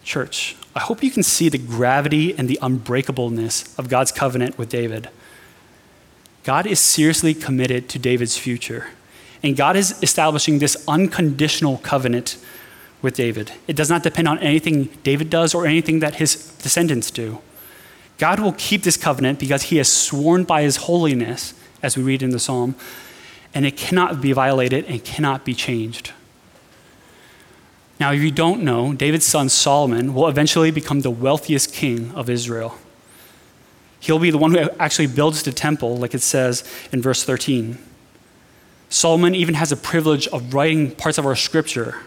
Church, 0.03 0.55
I 0.75 0.79
hope 0.79 1.01
you 1.01 1.09
can 1.09 1.23
see 1.23 1.49
the 1.49 1.57
gravity 1.57 2.37
and 2.37 2.47
the 2.47 2.59
unbreakableness 2.61 3.77
of 3.79 3.89
God's 3.89 4.11
covenant 4.11 4.59
with 4.59 4.69
David. 4.69 5.09
God 6.43 6.67
is 6.67 6.79
seriously 6.79 7.33
committed 7.33 7.89
to 7.89 7.97
David's 7.97 8.37
future, 8.37 8.89
and 9.41 9.57
God 9.57 9.75
is 9.75 9.99
establishing 10.03 10.59
this 10.59 10.85
unconditional 10.87 11.79
covenant 11.79 12.37
with 13.01 13.15
David. 13.15 13.53
It 13.65 13.75
does 13.75 13.89
not 13.89 14.03
depend 14.03 14.27
on 14.27 14.37
anything 14.37 14.83
David 15.01 15.31
does 15.31 15.55
or 15.55 15.65
anything 15.65 15.99
that 16.01 16.15
his 16.15 16.35
descendants 16.57 17.09
do. 17.09 17.39
God 18.19 18.39
will 18.39 18.53
keep 18.53 18.83
this 18.83 18.97
covenant 18.97 19.39
because 19.39 19.63
he 19.63 19.77
has 19.77 19.91
sworn 19.91 20.43
by 20.43 20.61
his 20.61 20.77
holiness, 20.77 21.55
as 21.81 21.97
we 21.97 22.03
read 22.03 22.21
in 22.21 22.29
the 22.29 22.39
psalm, 22.39 22.75
and 23.55 23.65
it 23.65 23.77
cannot 23.77 24.21
be 24.21 24.33
violated 24.33 24.85
and 24.85 25.03
cannot 25.03 25.45
be 25.45 25.53
changed. 25.53 26.11
Now, 27.99 28.11
if 28.11 28.21
you 28.21 28.29
don't 28.29 28.61
know, 28.61 28.93
David's 28.93 29.25
son 29.25 29.47
Solomon 29.47 30.13
will 30.13 30.27
eventually 30.27 30.69
become 30.69 30.99
the 30.99 31.09
wealthiest 31.09 31.73
king 31.73 32.11
of 32.11 32.29
Israel. 32.29 32.77
He'll 34.01 34.19
be 34.19 34.29
the 34.29 34.37
one 34.37 34.51
who 34.51 34.69
actually 34.77 35.07
builds 35.07 35.41
the 35.43 35.53
temple, 35.53 35.95
like 35.95 36.13
it 36.13 36.21
says 36.21 36.69
in 36.91 37.01
verse 37.01 37.23
13. 37.23 37.77
Solomon 38.89 39.33
even 39.33 39.55
has 39.55 39.71
a 39.71 39.77
privilege 39.77 40.27
of 40.27 40.53
writing 40.53 40.91
parts 40.91 41.17
of 41.17 41.25
our 41.25 41.35
scripture. 41.35 42.01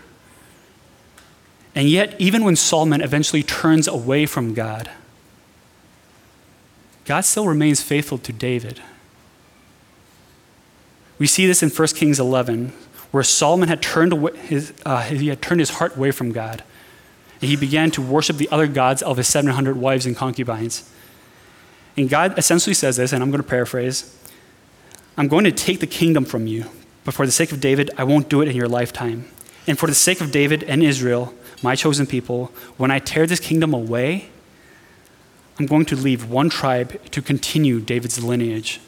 And 1.74 1.88
yet, 1.88 2.14
even 2.18 2.44
when 2.44 2.56
Solomon 2.56 3.00
eventually 3.00 3.42
turns 3.42 3.88
away 3.88 4.26
from 4.26 4.52
God, 4.52 4.90
God 7.06 7.22
still 7.22 7.46
remains 7.46 7.80
faithful 7.80 8.18
to 8.18 8.32
David. 8.32 8.82
We 11.18 11.26
see 11.26 11.46
this 11.46 11.62
in 11.62 11.70
1 11.70 11.88
Kings 11.88 12.20
11, 12.20 12.72
where 13.10 13.22
Solomon 13.22 13.68
had 13.68 13.82
turned, 13.82 14.12
away 14.12 14.36
his, 14.36 14.72
uh, 14.84 15.02
he 15.02 15.28
had 15.28 15.42
turned 15.42 15.60
his 15.60 15.70
heart 15.70 15.96
away 15.96 16.10
from 16.10 16.32
God. 16.32 16.62
And 17.40 17.48
he 17.48 17.56
began 17.56 17.90
to 17.92 18.02
worship 18.02 18.36
the 18.36 18.48
other 18.50 18.66
gods 18.66 19.02
of 19.02 19.16
his 19.16 19.28
700 19.28 19.76
wives 19.76 20.06
and 20.06 20.16
concubines. 20.16 20.88
And 21.96 22.08
God 22.08 22.38
essentially 22.38 22.74
says 22.74 22.96
this, 22.96 23.12
and 23.12 23.22
I'm 23.22 23.30
going 23.30 23.42
to 23.42 23.48
paraphrase 23.48 24.14
I'm 25.16 25.26
going 25.26 25.42
to 25.44 25.52
take 25.52 25.80
the 25.80 25.86
kingdom 25.88 26.24
from 26.24 26.46
you, 26.46 26.66
but 27.04 27.12
for 27.12 27.26
the 27.26 27.32
sake 27.32 27.50
of 27.50 27.60
David, 27.60 27.90
I 27.98 28.04
won't 28.04 28.28
do 28.28 28.40
it 28.40 28.46
in 28.46 28.54
your 28.54 28.68
lifetime. 28.68 29.28
And 29.66 29.76
for 29.76 29.88
the 29.88 29.94
sake 29.94 30.20
of 30.20 30.30
David 30.30 30.62
and 30.62 30.80
Israel, 30.80 31.34
my 31.60 31.74
chosen 31.74 32.06
people, 32.06 32.52
when 32.76 32.92
I 32.92 33.00
tear 33.00 33.26
this 33.26 33.40
kingdom 33.40 33.74
away, 33.74 34.30
I'm 35.58 35.66
going 35.66 35.86
to 35.86 35.96
leave 35.96 36.30
one 36.30 36.48
tribe 36.50 37.10
to 37.10 37.20
continue 37.20 37.80
David's 37.80 38.22
lineage. 38.22 38.80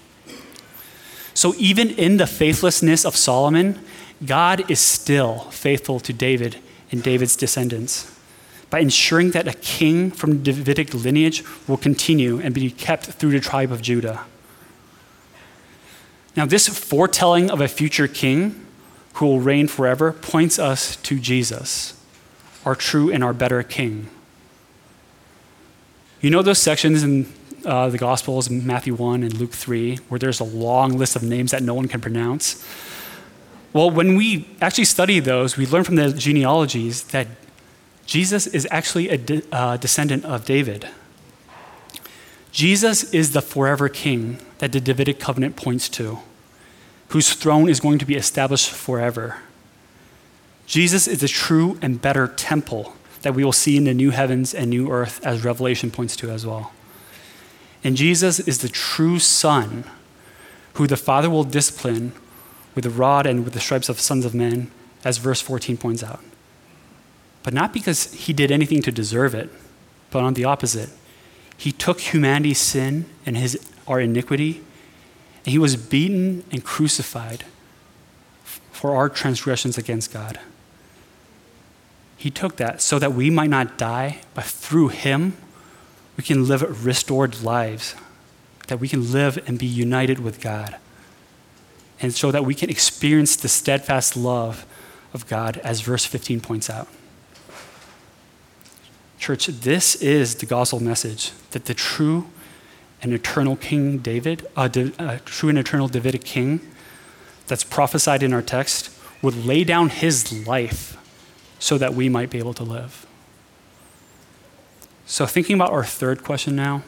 So 1.40 1.54
even 1.56 1.88
in 1.88 2.18
the 2.18 2.26
faithlessness 2.26 3.06
of 3.06 3.16
Solomon, 3.16 3.80
God 4.26 4.70
is 4.70 4.78
still 4.78 5.38
faithful 5.50 5.98
to 6.00 6.12
David 6.12 6.58
and 6.92 7.02
David's 7.02 7.34
descendants 7.34 8.14
by 8.68 8.80
ensuring 8.80 9.30
that 9.30 9.48
a 9.48 9.54
king 9.54 10.10
from 10.10 10.42
the 10.42 10.52
Davidic 10.52 10.92
lineage 10.92 11.42
will 11.66 11.78
continue 11.78 12.38
and 12.40 12.52
be 12.52 12.70
kept 12.70 13.06
through 13.06 13.30
the 13.30 13.40
tribe 13.40 13.72
of 13.72 13.80
Judah. 13.80 14.26
Now, 16.36 16.44
this 16.44 16.68
foretelling 16.68 17.50
of 17.50 17.62
a 17.62 17.68
future 17.68 18.06
king 18.06 18.66
who 19.14 19.24
will 19.24 19.40
reign 19.40 19.66
forever 19.66 20.12
points 20.12 20.58
us 20.58 20.96
to 20.96 21.18
Jesus, 21.18 21.98
our 22.66 22.74
true 22.74 23.10
and 23.10 23.24
our 23.24 23.32
better 23.32 23.62
king. 23.62 24.10
You 26.20 26.28
know 26.28 26.42
those 26.42 26.58
sections 26.58 27.02
in 27.02 27.32
uh, 27.64 27.88
the 27.88 27.98
Gospels, 27.98 28.50
Matthew 28.50 28.94
1 28.94 29.22
and 29.22 29.34
Luke 29.34 29.52
3, 29.52 29.96
where 30.08 30.18
there's 30.18 30.40
a 30.40 30.44
long 30.44 30.96
list 30.96 31.16
of 31.16 31.22
names 31.22 31.50
that 31.50 31.62
no 31.62 31.74
one 31.74 31.88
can 31.88 32.00
pronounce? 32.00 32.64
Well, 33.72 33.90
when 33.90 34.16
we 34.16 34.48
actually 34.60 34.86
study 34.86 35.20
those, 35.20 35.56
we 35.56 35.66
learn 35.66 35.84
from 35.84 35.96
the 35.96 36.12
genealogies 36.12 37.04
that 37.04 37.28
Jesus 38.06 38.46
is 38.48 38.66
actually 38.70 39.08
a 39.08 39.16
de- 39.16 39.42
uh, 39.52 39.76
descendant 39.76 40.24
of 40.24 40.44
David. 40.44 40.88
Jesus 42.50 43.04
is 43.14 43.32
the 43.32 43.40
forever 43.40 43.88
king 43.88 44.38
that 44.58 44.72
the 44.72 44.80
Davidic 44.80 45.20
covenant 45.20 45.54
points 45.54 45.88
to, 45.90 46.18
whose 47.08 47.32
throne 47.32 47.68
is 47.68 47.78
going 47.78 47.98
to 48.00 48.04
be 48.04 48.16
established 48.16 48.70
forever. 48.70 49.38
Jesus 50.66 51.06
is 51.06 51.20
the 51.20 51.28
true 51.28 51.78
and 51.80 52.02
better 52.02 52.26
temple 52.26 52.94
that 53.22 53.34
we 53.34 53.44
will 53.44 53.52
see 53.52 53.76
in 53.76 53.84
the 53.84 53.94
new 53.94 54.10
heavens 54.10 54.54
and 54.54 54.70
new 54.70 54.90
earth, 54.90 55.24
as 55.24 55.44
Revelation 55.44 55.90
points 55.90 56.16
to 56.16 56.30
as 56.30 56.44
well. 56.44 56.72
And 57.82 57.96
Jesus 57.96 58.40
is 58.40 58.58
the 58.58 58.68
true 58.68 59.18
Son, 59.18 59.84
who 60.74 60.86
the 60.86 60.96
Father 60.96 61.30
will 61.30 61.44
discipline 61.44 62.12
with 62.74 62.84
the 62.84 62.90
rod 62.90 63.26
and 63.26 63.44
with 63.44 63.54
the 63.54 63.60
stripes 63.60 63.88
of 63.88 64.00
sons 64.00 64.24
of 64.24 64.34
men, 64.34 64.70
as 65.04 65.18
verse 65.18 65.40
14 65.40 65.76
points 65.76 66.02
out 66.02 66.22
but 67.42 67.54
not 67.54 67.72
because 67.72 68.12
he 68.12 68.32
did 68.32 68.50
anything 68.50 68.82
to 68.82 68.92
deserve 68.92 69.34
it, 69.34 69.50
but 70.10 70.22
on 70.22 70.34
the 70.34 70.44
opposite. 70.44 70.90
He 71.56 71.72
took 71.72 72.00
humanity's 72.00 72.58
sin 72.58 73.06
and 73.24 73.36
his, 73.36 73.58
our 73.86 74.00
iniquity, 74.00 74.62
and 75.44 75.52
he 75.52 75.58
was 75.58 75.76
beaten 75.76 76.44
and 76.50 76.64
crucified 76.64 77.44
for 78.44 78.94
our 78.94 79.08
transgressions 79.08 79.78
against 79.78 80.12
God. 80.12 80.38
He 82.16 82.30
took 82.30 82.56
that 82.56 82.82
so 82.82 82.98
that 82.98 83.14
we 83.14 83.30
might 83.30 83.50
not 83.50 83.78
die, 83.78 84.20
but 84.34 84.44
through 84.44 84.88
him, 84.88 85.36
we 86.20 86.24
can 86.24 86.46
live 86.46 86.84
restored 86.84 87.40
lives, 87.40 87.94
that 88.66 88.78
we 88.78 88.86
can 88.86 89.10
live 89.10 89.42
and 89.46 89.58
be 89.58 89.64
united 89.64 90.18
with 90.18 90.38
God, 90.38 90.76
and 91.98 92.12
so 92.12 92.30
that 92.30 92.44
we 92.44 92.54
can 92.54 92.68
experience 92.68 93.36
the 93.36 93.48
steadfast 93.48 94.18
love 94.18 94.66
of 95.14 95.26
God, 95.26 95.56
as 95.64 95.80
verse 95.80 96.04
15 96.04 96.42
points 96.42 96.68
out. 96.68 96.88
Church, 99.18 99.46
this 99.46 99.94
is 99.94 100.34
the 100.34 100.44
gospel 100.44 100.78
message 100.78 101.32
that 101.52 101.64
the 101.64 101.72
true 101.72 102.26
and 103.00 103.14
eternal 103.14 103.56
King 103.56 103.96
David, 103.96 104.46
a 104.58 104.60
uh, 104.60 104.90
uh, 104.98 105.18
true 105.24 105.48
and 105.48 105.58
eternal 105.58 105.88
Davidic 105.88 106.22
king 106.22 106.60
that's 107.46 107.64
prophesied 107.64 108.22
in 108.22 108.34
our 108.34 108.42
text, 108.42 108.94
would 109.22 109.46
lay 109.46 109.64
down 109.64 109.88
his 109.88 110.46
life 110.46 110.98
so 111.58 111.78
that 111.78 111.94
we 111.94 112.10
might 112.10 112.28
be 112.28 112.36
able 112.36 112.52
to 112.52 112.62
live. 112.62 113.06
So, 115.10 115.26
thinking 115.26 115.56
about 115.56 115.72
our 115.72 115.82
third 115.82 116.22
question 116.22 116.54
now 116.54 116.84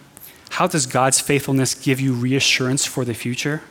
how 0.50 0.68
does 0.68 0.86
God's 0.86 1.18
faithfulness 1.18 1.74
give 1.74 1.98
you 1.98 2.12
reassurance 2.12 2.86
for 2.86 3.04
the 3.04 3.14
future? 3.14 3.62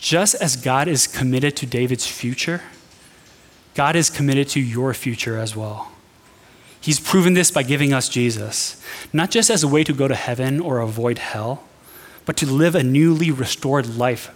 Just 0.00 0.34
as 0.34 0.56
God 0.56 0.88
is 0.88 1.06
committed 1.06 1.54
to 1.58 1.66
David's 1.66 2.08
future, 2.08 2.60
God 3.74 3.94
is 3.94 4.10
committed 4.10 4.48
to 4.48 4.60
your 4.60 4.92
future 4.94 5.38
as 5.38 5.54
well. 5.54 5.92
He's 6.80 6.98
proven 6.98 7.34
this 7.34 7.52
by 7.52 7.62
giving 7.62 7.92
us 7.92 8.08
Jesus, 8.08 8.82
not 9.12 9.30
just 9.30 9.48
as 9.48 9.62
a 9.62 9.68
way 9.68 9.84
to 9.84 9.92
go 9.92 10.08
to 10.08 10.16
heaven 10.16 10.58
or 10.58 10.80
avoid 10.80 11.18
hell, 11.18 11.62
but 12.26 12.36
to 12.38 12.46
live 12.46 12.74
a 12.74 12.82
newly 12.82 13.30
restored 13.30 13.96
life 13.96 14.34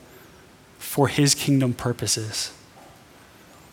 for 0.78 1.08
his 1.08 1.34
kingdom 1.34 1.74
purposes. 1.74 2.52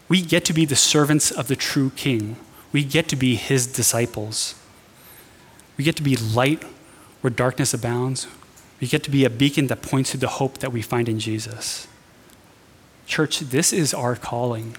We 0.10 0.24
get 0.24 0.46
to 0.46 0.54
be 0.54 0.66
the 0.66 0.76
servants 0.76 1.30
of 1.30 1.48
the 1.48 1.56
true 1.56 1.92
king. 1.92 2.38
We 2.72 2.84
get 2.84 3.08
to 3.10 3.16
be 3.16 3.36
his 3.36 3.68
disciples. 3.68 4.56
We 5.82 5.86
get 5.86 5.96
to 5.96 6.04
be 6.04 6.15
light 6.15 6.62
where 7.22 7.32
darkness 7.32 7.74
abounds. 7.74 8.28
We 8.80 8.86
get 8.86 9.02
to 9.02 9.10
be 9.10 9.26
a 9.26 9.32
beacon 9.32 9.65
that 9.65 9.82
points 9.82 10.12
to 10.12 10.17
the 10.17 10.28
hope 10.28 10.60
that 10.60 10.72
we 10.72 10.84
find 10.84 11.10
in 11.10 11.17
Jesus. 11.17 11.88
Church, 13.08 13.39
this 13.39 13.74
is 13.74 13.91
our 13.91 14.15
calling 14.15 14.78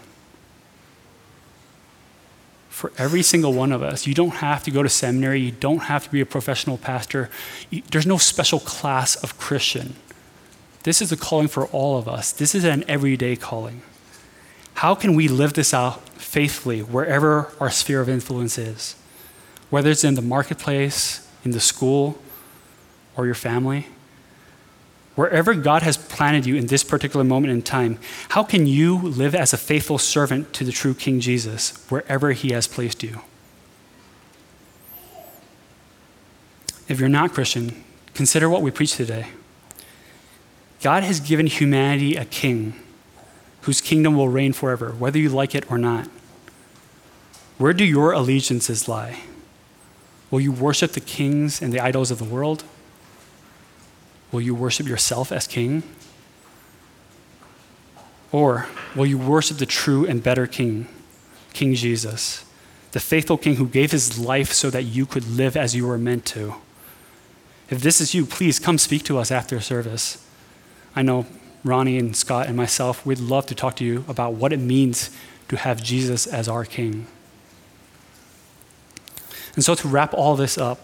for 2.70 2.92
every 2.96 3.24
single 3.24 3.52
one 3.52 3.72
of 3.72 3.82
us. 3.82 4.06
You 4.06 4.14
don't 4.14 4.36
have 4.36 4.62
to 4.62 4.70
go 4.70 4.84
to 4.84 4.88
seminary, 4.88 5.40
you 5.40 5.50
don't 5.50 5.80
have 5.80 6.04
to 6.04 6.10
be 6.12 6.20
a 6.20 6.24
professional 6.24 6.78
pastor. 6.78 7.30
There's 7.90 8.06
no 8.06 8.18
special 8.18 8.60
class 8.60 9.16
of 9.16 9.36
Christian. 9.38 9.96
This 10.84 11.02
is 11.02 11.10
a 11.10 11.16
calling 11.16 11.48
for 11.48 11.66
all 11.66 11.98
of 11.98 12.06
us. 12.06 12.30
This 12.30 12.54
is 12.54 12.62
an 12.62 12.84
everyday 12.86 13.34
calling. 13.34 13.82
How 14.74 14.94
can 14.94 15.16
we 15.16 15.26
live 15.26 15.54
this 15.54 15.74
out 15.74 16.08
faithfully 16.10 16.78
wherever 16.80 17.52
our 17.58 17.70
sphere 17.70 18.00
of 18.00 18.08
influence 18.08 18.56
is? 18.56 18.94
Whether 19.72 19.88
it's 19.88 20.04
in 20.04 20.16
the 20.16 20.20
marketplace, 20.20 21.26
in 21.46 21.52
the 21.52 21.58
school, 21.58 22.18
or 23.16 23.24
your 23.24 23.34
family? 23.34 23.86
Wherever 25.14 25.54
God 25.54 25.82
has 25.82 25.96
planted 25.96 26.44
you 26.44 26.56
in 26.56 26.66
this 26.66 26.84
particular 26.84 27.24
moment 27.24 27.54
in 27.54 27.62
time, 27.62 27.98
how 28.28 28.42
can 28.42 28.66
you 28.66 28.98
live 28.98 29.34
as 29.34 29.54
a 29.54 29.56
faithful 29.56 29.96
servant 29.96 30.52
to 30.52 30.64
the 30.64 30.72
true 30.72 30.92
King 30.92 31.20
Jesus 31.20 31.70
wherever 31.88 32.32
he 32.32 32.52
has 32.52 32.66
placed 32.66 33.02
you? 33.02 33.22
If 36.86 37.00
you're 37.00 37.08
not 37.08 37.32
Christian, 37.32 37.82
consider 38.12 38.50
what 38.50 38.60
we 38.60 38.70
preach 38.70 38.92
today. 38.92 39.28
God 40.82 41.02
has 41.02 41.18
given 41.18 41.46
humanity 41.46 42.14
a 42.16 42.26
king 42.26 42.74
whose 43.62 43.80
kingdom 43.80 44.16
will 44.16 44.28
reign 44.28 44.52
forever, 44.52 44.90
whether 44.90 45.18
you 45.18 45.30
like 45.30 45.54
it 45.54 45.70
or 45.72 45.78
not. 45.78 46.10
Where 47.56 47.72
do 47.72 47.86
your 47.86 48.12
allegiances 48.12 48.86
lie? 48.86 49.20
Will 50.32 50.40
you 50.40 50.50
worship 50.50 50.92
the 50.92 51.00
kings 51.00 51.60
and 51.60 51.74
the 51.74 51.78
idols 51.78 52.10
of 52.10 52.16
the 52.18 52.24
world? 52.24 52.64
Will 54.32 54.40
you 54.40 54.54
worship 54.54 54.88
yourself 54.88 55.30
as 55.30 55.46
king? 55.46 55.82
Or 58.32 58.66
will 58.96 59.04
you 59.04 59.18
worship 59.18 59.58
the 59.58 59.66
true 59.66 60.06
and 60.06 60.22
better 60.22 60.46
king, 60.46 60.88
King 61.52 61.74
Jesus, 61.74 62.46
the 62.92 63.00
faithful 63.00 63.36
king 63.36 63.56
who 63.56 63.68
gave 63.68 63.90
his 63.90 64.18
life 64.18 64.52
so 64.52 64.70
that 64.70 64.84
you 64.84 65.04
could 65.04 65.28
live 65.28 65.54
as 65.54 65.76
you 65.76 65.86
were 65.86 65.98
meant 65.98 66.24
to? 66.26 66.54
If 67.68 67.82
this 67.82 68.00
is 68.00 68.14
you, 68.14 68.24
please 68.24 68.58
come 68.58 68.78
speak 68.78 69.02
to 69.04 69.18
us 69.18 69.30
after 69.30 69.60
service. 69.60 70.26
I 70.96 71.02
know 71.02 71.26
Ronnie 71.62 71.98
and 71.98 72.16
Scott 72.16 72.46
and 72.46 72.56
myself, 72.56 73.04
we'd 73.04 73.20
love 73.20 73.44
to 73.46 73.54
talk 73.54 73.76
to 73.76 73.84
you 73.84 74.06
about 74.08 74.32
what 74.32 74.54
it 74.54 74.60
means 74.60 75.10
to 75.50 75.56
have 75.56 75.82
Jesus 75.82 76.26
as 76.26 76.48
our 76.48 76.64
king. 76.64 77.06
And 79.54 79.64
so, 79.64 79.74
to 79.74 79.88
wrap 79.88 80.14
all 80.14 80.36
this 80.36 80.56
up, 80.56 80.80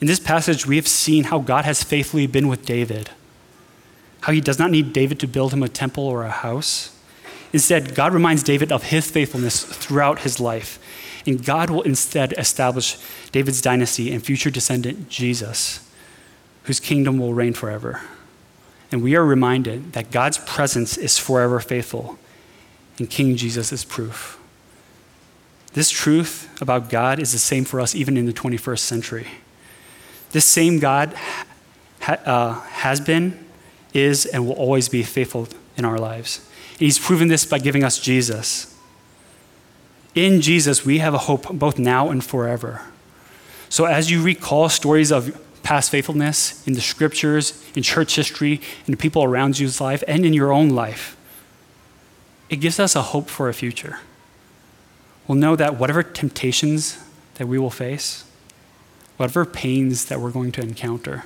in 0.00 0.06
this 0.06 0.20
passage, 0.20 0.66
we 0.66 0.76
have 0.76 0.88
seen 0.88 1.24
how 1.24 1.38
God 1.38 1.64
has 1.64 1.82
faithfully 1.82 2.26
been 2.26 2.48
with 2.48 2.64
David, 2.64 3.10
how 4.22 4.32
he 4.32 4.40
does 4.40 4.58
not 4.58 4.70
need 4.70 4.92
David 4.92 5.20
to 5.20 5.26
build 5.26 5.52
him 5.52 5.62
a 5.62 5.68
temple 5.68 6.04
or 6.04 6.24
a 6.24 6.30
house. 6.30 6.96
Instead, 7.52 7.94
God 7.94 8.12
reminds 8.12 8.42
David 8.42 8.72
of 8.72 8.84
his 8.84 9.10
faithfulness 9.10 9.62
throughout 9.62 10.20
his 10.20 10.40
life. 10.40 10.78
And 11.26 11.44
God 11.44 11.70
will 11.70 11.82
instead 11.82 12.34
establish 12.36 12.98
David's 13.32 13.62
dynasty 13.62 14.12
and 14.12 14.22
future 14.22 14.50
descendant, 14.50 15.08
Jesus, 15.08 15.88
whose 16.64 16.80
kingdom 16.80 17.18
will 17.18 17.32
reign 17.32 17.54
forever. 17.54 18.02
And 18.92 19.02
we 19.02 19.16
are 19.16 19.24
reminded 19.24 19.92
that 19.94 20.10
God's 20.10 20.38
presence 20.38 20.98
is 20.98 21.18
forever 21.18 21.60
faithful, 21.60 22.18
and 22.98 23.08
King 23.08 23.36
Jesus 23.36 23.72
is 23.72 23.84
proof. 23.84 24.38
This 25.74 25.90
truth 25.90 26.48
about 26.62 26.88
God 26.88 27.18
is 27.18 27.32
the 27.32 27.38
same 27.38 27.64
for 27.64 27.80
us 27.80 27.94
even 27.94 28.16
in 28.16 28.26
the 28.26 28.32
21st 28.32 28.78
century. 28.78 29.26
This 30.30 30.44
same 30.44 30.78
God 30.78 31.14
ha- 32.00 32.20
uh, 32.24 32.60
has 32.60 33.00
been, 33.00 33.44
is, 33.92 34.24
and 34.24 34.46
will 34.46 34.54
always 34.54 34.88
be 34.88 35.02
faithful 35.02 35.48
in 35.76 35.84
our 35.84 35.98
lives. 35.98 36.48
And 36.72 36.80
he's 36.80 36.98
proven 36.98 37.28
this 37.28 37.44
by 37.44 37.58
giving 37.58 37.82
us 37.82 37.98
Jesus. 37.98 38.76
In 40.14 40.40
Jesus, 40.40 40.84
we 40.84 40.98
have 40.98 41.12
a 41.12 41.18
hope 41.18 41.52
both 41.52 41.76
now 41.76 42.08
and 42.08 42.24
forever. 42.24 42.82
So 43.68 43.84
as 43.86 44.12
you 44.12 44.22
recall 44.22 44.68
stories 44.68 45.10
of 45.10 45.40
past 45.64 45.90
faithfulness 45.90 46.64
in 46.68 46.74
the 46.74 46.80
scriptures, 46.80 47.64
in 47.74 47.82
church 47.82 48.14
history, 48.14 48.60
in 48.86 48.92
the 48.92 48.96
people 48.96 49.24
around 49.24 49.58
you's 49.58 49.80
life, 49.80 50.04
and 50.06 50.24
in 50.24 50.32
your 50.32 50.52
own 50.52 50.68
life, 50.68 51.16
it 52.48 52.56
gives 52.56 52.78
us 52.78 52.94
a 52.94 53.02
hope 53.02 53.28
for 53.28 53.48
a 53.48 53.54
future. 53.54 53.98
We'll 55.26 55.38
know 55.38 55.56
that 55.56 55.78
whatever 55.78 56.02
temptations 56.02 56.98
that 57.34 57.46
we 57.46 57.58
will 57.58 57.70
face, 57.70 58.24
whatever 59.16 59.44
pains 59.44 60.06
that 60.06 60.20
we're 60.20 60.30
going 60.30 60.52
to 60.52 60.60
encounter, 60.60 61.24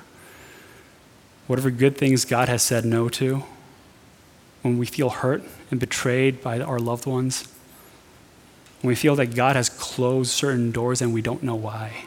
whatever 1.46 1.70
good 1.70 1.96
things 1.96 2.24
God 2.24 2.48
has 2.48 2.62
said 2.62 2.84
no 2.84 3.08
to, 3.10 3.42
when 4.62 4.78
we 4.78 4.86
feel 4.86 5.10
hurt 5.10 5.42
and 5.70 5.80
betrayed 5.80 6.42
by 6.42 6.60
our 6.60 6.78
loved 6.78 7.06
ones, 7.06 7.48
when 8.80 8.88
we 8.88 8.94
feel 8.94 9.16
that 9.16 9.34
God 9.34 9.56
has 9.56 9.68
closed 9.68 10.30
certain 10.30 10.70
doors 10.70 11.02
and 11.02 11.12
we 11.12 11.22
don't 11.22 11.42
know 11.42 11.56
why, 11.56 12.04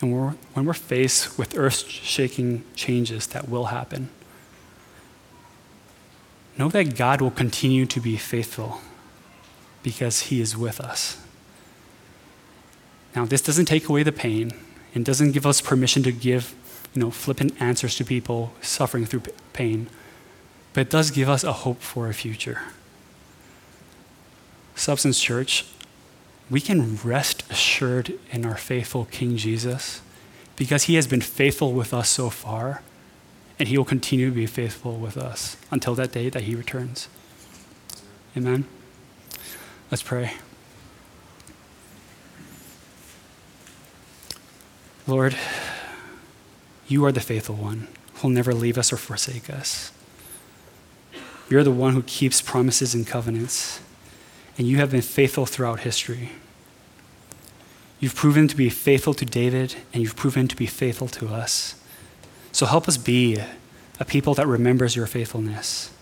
and 0.00 0.12
we're, 0.12 0.30
when 0.54 0.66
we're 0.66 0.74
faced 0.74 1.38
with 1.38 1.56
earth 1.56 1.88
shaking 1.88 2.64
changes 2.74 3.28
that 3.28 3.48
will 3.48 3.66
happen, 3.66 4.08
know 6.58 6.68
that 6.68 6.96
God 6.96 7.20
will 7.20 7.30
continue 7.30 7.86
to 7.86 8.00
be 8.00 8.16
faithful 8.16 8.80
because 9.86 10.22
He 10.22 10.40
is 10.40 10.56
with 10.56 10.80
us. 10.80 11.16
Now, 13.14 13.24
this 13.24 13.40
doesn't 13.40 13.66
take 13.66 13.88
away 13.88 14.02
the 14.02 14.10
pain 14.10 14.50
and 14.96 15.04
doesn't 15.04 15.30
give 15.30 15.46
us 15.46 15.60
permission 15.60 16.02
to 16.02 16.10
give 16.10 16.56
you 16.92 17.00
know, 17.00 17.12
flippant 17.12 17.54
answers 17.62 17.94
to 17.94 18.04
people 18.04 18.52
suffering 18.60 19.06
through 19.06 19.22
pain, 19.52 19.86
but 20.72 20.80
it 20.80 20.90
does 20.90 21.12
give 21.12 21.28
us 21.28 21.44
a 21.44 21.52
hope 21.52 21.80
for 21.82 22.08
a 22.08 22.14
future. 22.14 22.62
Substance 24.74 25.20
Church, 25.20 25.64
we 26.50 26.60
can 26.60 26.96
rest 27.04 27.48
assured 27.48 28.18
in 28.32 28.44
our 28.44 28.56
faithful 28.56 29.04
King 29.04 29.36
Jesus 29.36 30.00
because 30.56 30.84
he 30.84 30.96
has 30.96 31.06
been 31.06 31.20
faithful 31.20 31.72
with 31.72 31.94
us 31.94 32.08
so 32.08 32.28
far, 32.28 32.82
and 33.56 33.68
he 33.68 33.78
will 33.78 33.84
continue 33.84 34.30
to 34.30 34.34
be 34.34 34.46
faithful 34.46 34.96
with 34.96 35.16
us 35.16 35.56
until 35.70 35.94
that 35.94 36.10
day 36.10 36.28
that 36.28 36.42
he 36.42 36.56
returns. 36.56 37.06
Amen. 38.36 38.66
Let's 39.90 40.02
pray. 40.02 40.34
Lord, 45.06 45.36
you 46.88 47.04
are 47.04 47.12
the 47.12 47.20
faithful 47.20 47.54
one 47.54 47.86
who 48.14 48.28
will 48.28 48.34
never 48.34 48.52
leave 48.52 48.76
us 48.78 48.92
or 48.92 48.96
forsake 48.96 49.48
us. 49.48 49.92
You're 51.48 51.62
the 51.62 51.70
one 51.70 51.92
who 51.92 52.02
keeps 52.02 52.42
promises 52.42 52.94
and 52.94 53.06
covenants, 53.06 53.80
and 54.58 54.66
you 54.66 54.78
have 54.78 54.90
been 54.90 55.02
faithful 55.02 55.46
throughout 55.46 55.80
history. 55.80 56.30
You've 58.00 58.16
proven 58.16 58.48
to 58.48 58.56
be 58.56 58.68
faithful 58.68 59.14
to 59.14 59.24
David, 59.24 59.76
and 59.92 60.02
you've 60.02 60.16
proven 60.16 60.48
to 60.48 60.56
be 60.56 60.66
faithful 60.66 61.06
to 61.08 61.28
us. 61.28 61.80
So 62.50 62.66
help 62.66 62.88
us 62.88 62.96
be 62.96 63.38
a 64.00 64.04
people 64.04 64.34
that 64.34 64.48
remembers 64.48 64.96
your 64.96 65.06
faithfulness, 65.06 65.92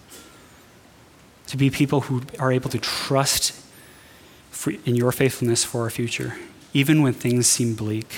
to 1.49 1.59
be 1.59 1.69
people 1.69 2.03
who 2.03 2.23
are 2.39 2.51
able 2.51 2.71
to 2.71 2.79
trust 2.79 3.61
in 4.67 4.97
your 4.97 5.13
faithfulness 5.13 5.65
for 5.65 5.83
our 5.83 5.91
future, 5.91 6.35
even 6.73 7.03
when 7.03 7.13
things 7.13 7.47
seem 7.47 7.75
bleak. 7.75 8.15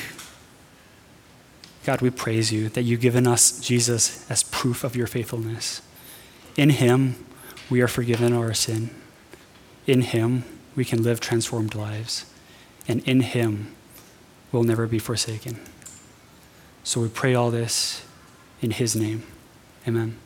God, 1.84 2.00
we 2.00 2.10
praise 2.10 2.52
you 2.52 2.68
that 2.70 2.82
you've 2.82 3.00
given 3.00 3.26
us 3.26 3.60
Jesus 3.60 4.28
as 4.30 4.42
proof 4.42 4.82
of 4.82 4.96
your 4.96 5.06
faithfulness. 5.06 5.82
In 6.56 6.70
him, 6.70 7.24
we 7.70 7.80
are 7.80 7.88
forgiven 7.88 8.32
our 8.32 8.54
sin. 8.54 8.90
In 9.86 10.00
him, 10.00 10.44
we 10.74 10.84
can 10.84 11.02
live 11.02 11.20
transformed 11.20 11.74
lives 11.74 12.26
and 12.88 13.06
in 13.06 13.20
him 13.20 13.74
we'll 14.52 14.64
never 14.64 14.86
be 14.86 14.98
forsaken. 14.98 15.60
So 16.84 17.00
we 17.00 17.08
pray 17.08 17.34
all 17.34 17.50
this 17.50 18.04
in 18.62 18.70
his 18.70 18.94
name. 18.94 19.24
Amen. 19.86 20.18